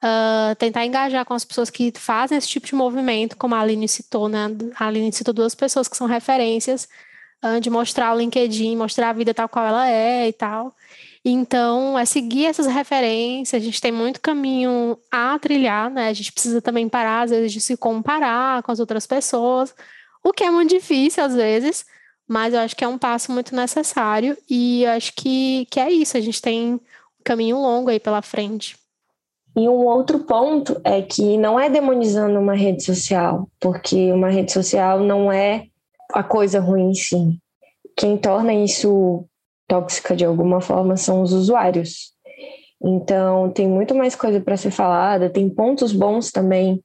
[0.06, 3.88] uh, tentar engajar com as pessoas que fazem esse tipo de movimento, como a Aline
[3.88, 4.48] citou, né?
[4.78, 6.88] A Aline citou duas pessoas que são referências,
[7.44, 10.74] uh, de mostrar o LinkedIn, mostrar a vida tal qual ela é e tal.
[11.24, 16.08] Então, é seguir essas referências, a gente tem muito caminho a trilhar, né?
[16.08, 19.74] A gente precisa também parar, às vezes, de se comparar com as outras pessoas,
[20.22, 21.84] o que é muito difícil às vezes,
[22.28, 25.90] mas eu acho que é um passo muito necessário e eu acho que, que é
[25.90, 26.80] isso, a gente tem um
[27.24, 28.76] caminho longo aí pela frente.
[29.56, 34.52] E um outro ponto é que não é demonizando uma rede social, porque uma rede
[34.52, 35.64] social não é
[36.12, 37.38] a coisa ruim em si.
[37.96, 39.24] Quem torna isso
[39.66, 42.12] tóxica de alguma forma são os usuários.
[42.84, 46.84] Então, tem muito mais coisa para ser falada, tem pontos bons também,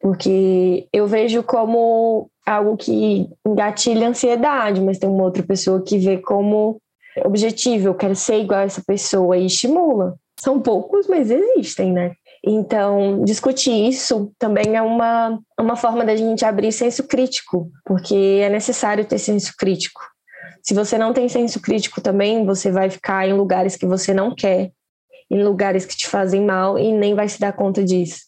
[0.00, 6.18] porque eu vejo como algo que engatilha ansiedade, mas tem uma outra pessoa que vê
[6.18, 6.80] como
[7.24, 10.14] objetivo, eu quero ser igual a essa pessoa e estimula.
[10.38, 12.14] São poucos, mas existem, né?
[12.46, 18.50] Então, discutir isso também é uma, uma forma da gente abrir senso crítico, porque é
[18.50, 20.02] necessário ter senso crítico.
[20.62, 24.34] Se você não tem senso crítico também, você vai ficar em lugares que você não
[24.34, 24.72] quer,
[25.30, 28.20] em lugares que te fazem mal e nem vai se dar conta disso.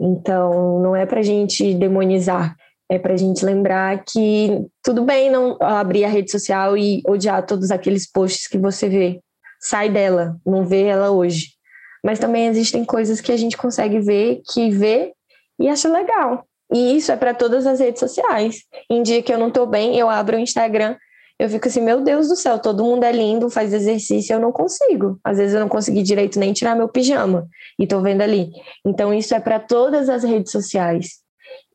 [0.00, 2.56] Então, não é para a gente demonizar,
[2.90, 7.44] é para a gente lembrar que tudo bem não abrir a rede social e odiar
[7.44, 9.20] todos aqueles posts que você vê.
[9.60, 11.58] Sai dela, não vê ela hoje
[12.02, 15.12] mas também existem coisas que a gente consegue ver, que vê
[15.58, 16.44] e acha legal.
[16.72, 18.62] E isso é para todas as redes sociais.
[18.90, 20.96] Em dia que eu não estou bem, eu abro o Instagram,
[21.38, 24.52] eu fico assim, meu Deus do céu, todo mundo é lindo, faz exercício, eu não
[24.52, 25.18] consigo.
[25.24, 27.46] Às vezes eu não consegui direito nem tirar meu pijama
[27.78, 28.50] e estou vendo ali.
[28.84, 31.18] Então isso é para todas as redes sociais.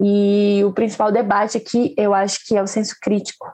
[0.01, 3.47] E o principal debate aqui, eu acho que é o senso crítico.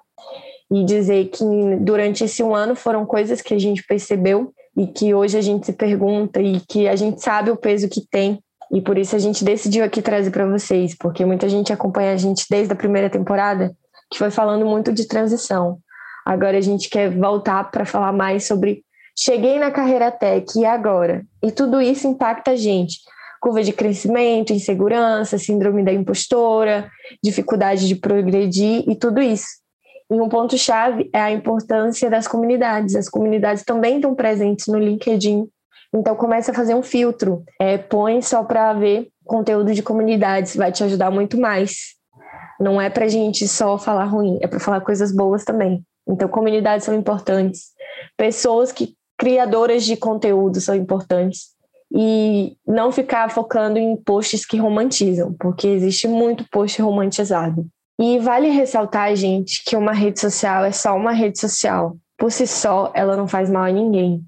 [0.71, 1.43] E dizer que
[1.79, 5.65] durante esse um ano foram coisas que a gente percebeu e que hoje a gente
[5.65, 8.39] se pergunta e que a gente sabe o peso que tem.
[8.71, 12.17] E por isso a gente decidiu aqui trazer para vocês, porque muita gente acompanha a
[12.17, 13.75] gente desde a primeira temporada,
[14.11, 15.79] que foi falando muito de transição.
[16.25, 18.83] Agora a gente quer voltar para falar mais sobre
[19.17, 21.25] cheguei na carreira tech e agora.
[21.43, 22.99] E tudo isso impacta a gente.
[23.41, 26.89] Curva de crescimento, insegurança, síndrome da impostora,
[27.23, 29.58] dificuldade de progredir e tudo isso.
[30.11, 32.95] E um ponto-chave é a importância das comunidades.
[32.95, 35.47] As comunidades também estão presentes no LinkedIn.
[35.93, 37.43] Então, começa a fazer um filtro.
[37.59, 41.95] É, põe só para ver conteúdo de comunidades, vai te ajudar muito mais.
[42.59, 45.83] Não é para gente só falar ruim, é para falar coisas boas também.
[46.07, 47.67] Então, comunidades são importantes,
[48.17, 51.49] pessoas que criadoras de conteúdo são importantes
[51.93, 57.67] e não ficar focando em posts que romantizam, porque existe muito post romantizado.
[58.01, 61.97] E vale ressaltar, gente, que uma rede social é só uma rede social.
[62.17, 64.23] Por si só, ela não faz mal a ninguém.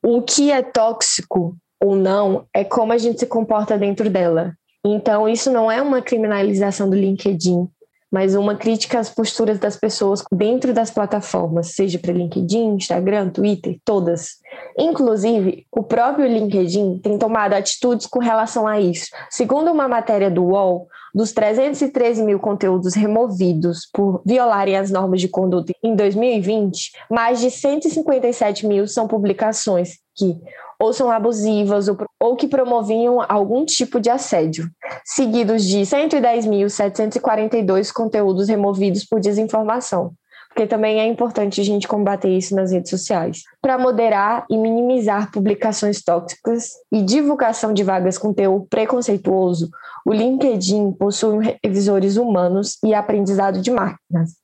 [0.00, 4.54] O que é tóxico ou não é como a gente se comporta dentro dela.
[4.86, 7.68] Então, isso não é uma criminalização do LinkedIn,
[8.12, 13.76] mas uma crítica às posturas das pessoas dentro das plataformas, seja para LinkedIn, Instagram, Twitter,
[13.84, 14.36] todas.
[14.78, 19.08] Inclusive, o próprio LinkedIn tem tomado atitudes com relação a isso.
[19.30, 25.28] Segundo uma matéria do UOL, dos 313 mil conteúdos removidos por violarem as normas de
[25.28, 30.40] conduta em 2020, mais de 157 mil são publicações que
[30.78, 31.88] ou são abusivas
[32.20, 34.68] ou, que promoviam algum tipo de assédio,
[35.04, 40.12] seguidos de 110.742 conteúdos removidos por desinformação
[40.54, 45.32] porque também é importante a gente combater isso nas redes sociais, para moderar e minimizar
[45.32, 49.68] publicações tóxicas e divulgação de vagas com teor preconceituoso.
[50.06, 54.36] O LinkedIn possui revisores humanos e aprendizado de máquinas.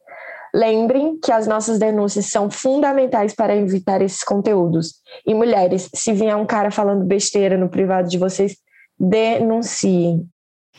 [0.53, 4.95] Lembrem que as nossas denúncias são fundamentais para evitar esses conteúdos.
[5.25, 8.57] E mulheres, se vier um cara falando besteira no privado de vocês,
[8.99, 10.29] denunciem.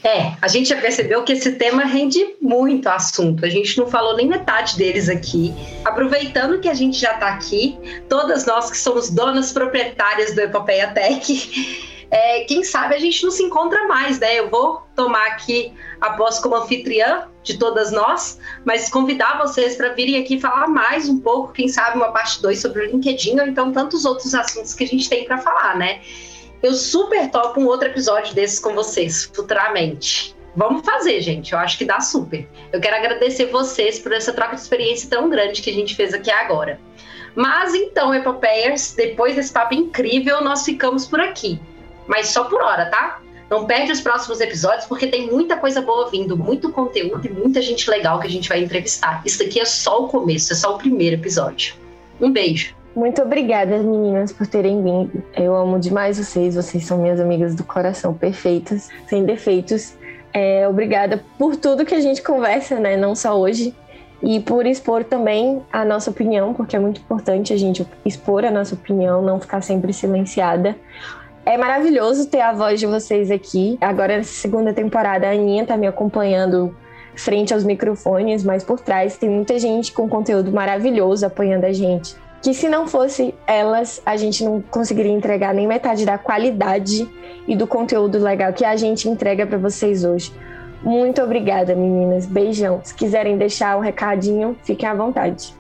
[0.03, 3.45] É, a gente já percebeu que esse tema rende muito assunto.
[3.45, 5.53] A gente não falou nem metade deles aqui.
[5.85, 7.77] Aproveitando que a gente já está aqui,
[8.09, 13.29] todas nós que somos donas proprietárias do Epopeia Tech, é, quem sabe a gente não
[13.29, 14.39] se encontra mais, né?
[14.39, 19.89] Eu vou tomar aqui a posse como anfitriã de todas nós, mas convidar vocês para
[19.89, 23.47] virem aqui falar mais um pouco, quem sabe uma parte 2 sobre o LinkedIn ou
[23.47, 26.01] então tantos outros assuntos que a gente tem para falar, né?
[26.61, 30.35] Eu super topo um outro episódio desses com vocês futuramente.
[30.55, 31.53] Vamos fazer, gente.
[31.53, 32.47] Eu acho que dá super.
[32.71, 36.13] Eu quero agradecer vocês por essa troca de experiência tão grande que a gente fez
[36.13, 36.79] aqui agora.
[37.33, 41.59] Mas então, Epopeias, depois desse papo incrível, nós ficamos por aqui.
[42.05, 43.21] Mas só por hora, tá?
[43.49, 47.61] Não perde os próximos episódios, porque tem muita coisa boa vindo, muito conteúdo e muita
[47.61, 49.21] gente legal que a gente vai entrevistar.
[49.25, 51.75] Isso aqui é só o começo, é só o primeiro episódio.
[52.19, 52.75] Um beijo.
[52.93, 55.23] Muito obrigada, meninas, por terem vindo.
[55.37, 59.93] Eu amo demais vocês, vocês são minhas amigas do coração, perfeitas, sem defeitos.
[60.33, 62.97] É, obrigada por tudo que a gente conversa, né?
[62.97, 63.73] Não só hoje,
[64.21, 68.51] e por expor também a nossa opinião, porque é muito importante a gente expor a
[68.51, 70.75] nossa opinião, não ficar sempre silenciada.
[71.45, 73.77] É maravilhoso ter a voz de vocês aqui.
[73.79, 76.75] Agora, nessa segunda temporada, a Aninha tá me acompanhando
[77.15, 82.15] frente aos microfones, mas por trás tem muita gente com conteúdo maravilhoso apoiando a gente
[82.41, 87.07] que se não fosse elas, a gente não conseguiria entregar nem metade da qualidade
[87.47, 90.33] e do conteúdo legal que a gente entrega para vocês hoje.
[90.81, 92.25] Muito obrigada, meninas.
[92.25, 92.81] Beijão.
[92.83, 95.53] Se quiserem deixar um recadinho, fiquem à vontade.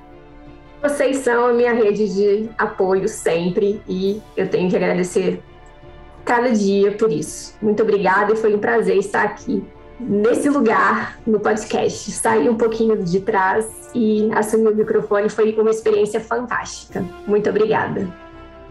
[0.81, 5.39] Vocês são a minha rede de apoio sempre e eu tenho que agradecer
[6.25, 7.55] cada dia por isso.
[7.61, 9.63] Muito obrigada e foi um prazer estar aqui
[9.99, 12.09] nesse lugar no podcast.
[12.11, 17.03] Sair um pouquinho de trás e assumir o microfone foi uma experiência fantástica.
[17.27, 18.07] Muito obrigada.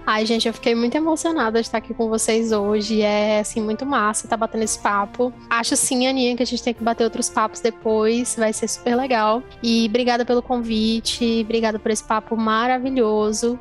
[0.06, 3.00] Ai, gente, eu fiquei muito emocionada de estar aqui com vocês hoje.
[3.02, 5.32] É, assim, muito massa estar batendo esse papo.
[5.48, 8.34] Acho sim, Aninha, que a gente tem que bater outros papos depois.
[8.36, 9.42] Vai ser super legal.
[9.62, 11.42] E obrigada pelo convite.
[11.44, 13.58] Obrigada por esse papo maravilhoso.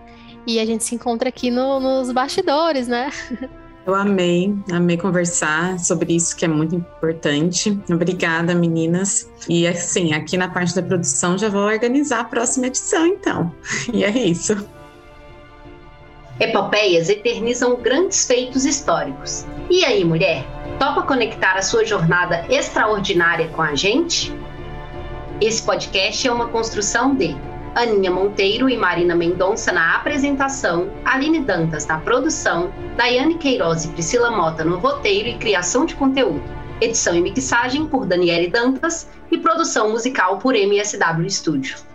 [0.47, 3.12] E a gente se encontra aqui no, nos bastidores, né?
[3.89, 7.75] Eu amei, amei conversar sobre isso que é muito importante.
[7.89, 9.27] Obrigada, meninas.
[9.49, 13.51] E assim, aqui na parte da produção já vou organizar a próxima edição, então.
[13.91, 14.55] E é isso.
[16.39, 19.47] Epopeias eternizam grandes feitos históricos.
[19.71, 20.45] E aí, mulher?
[20.77, 24.31] Topa conectar a sua jornada extraordinária com a gente?
[25.41, 27.35] Esse podcast é uma construção de
[27.76, 34.32] Aninha Monteiro e Marina Mendonça na apresentação, Aline Dantas na produção, Daiane Queiroz e Priscila
[34.32, 36.43] Mota no roteiro e criação de conteúdo,
[36.82, 41.88] edição e mixagem por Daniele Dantas e produção musical por MSW Studio.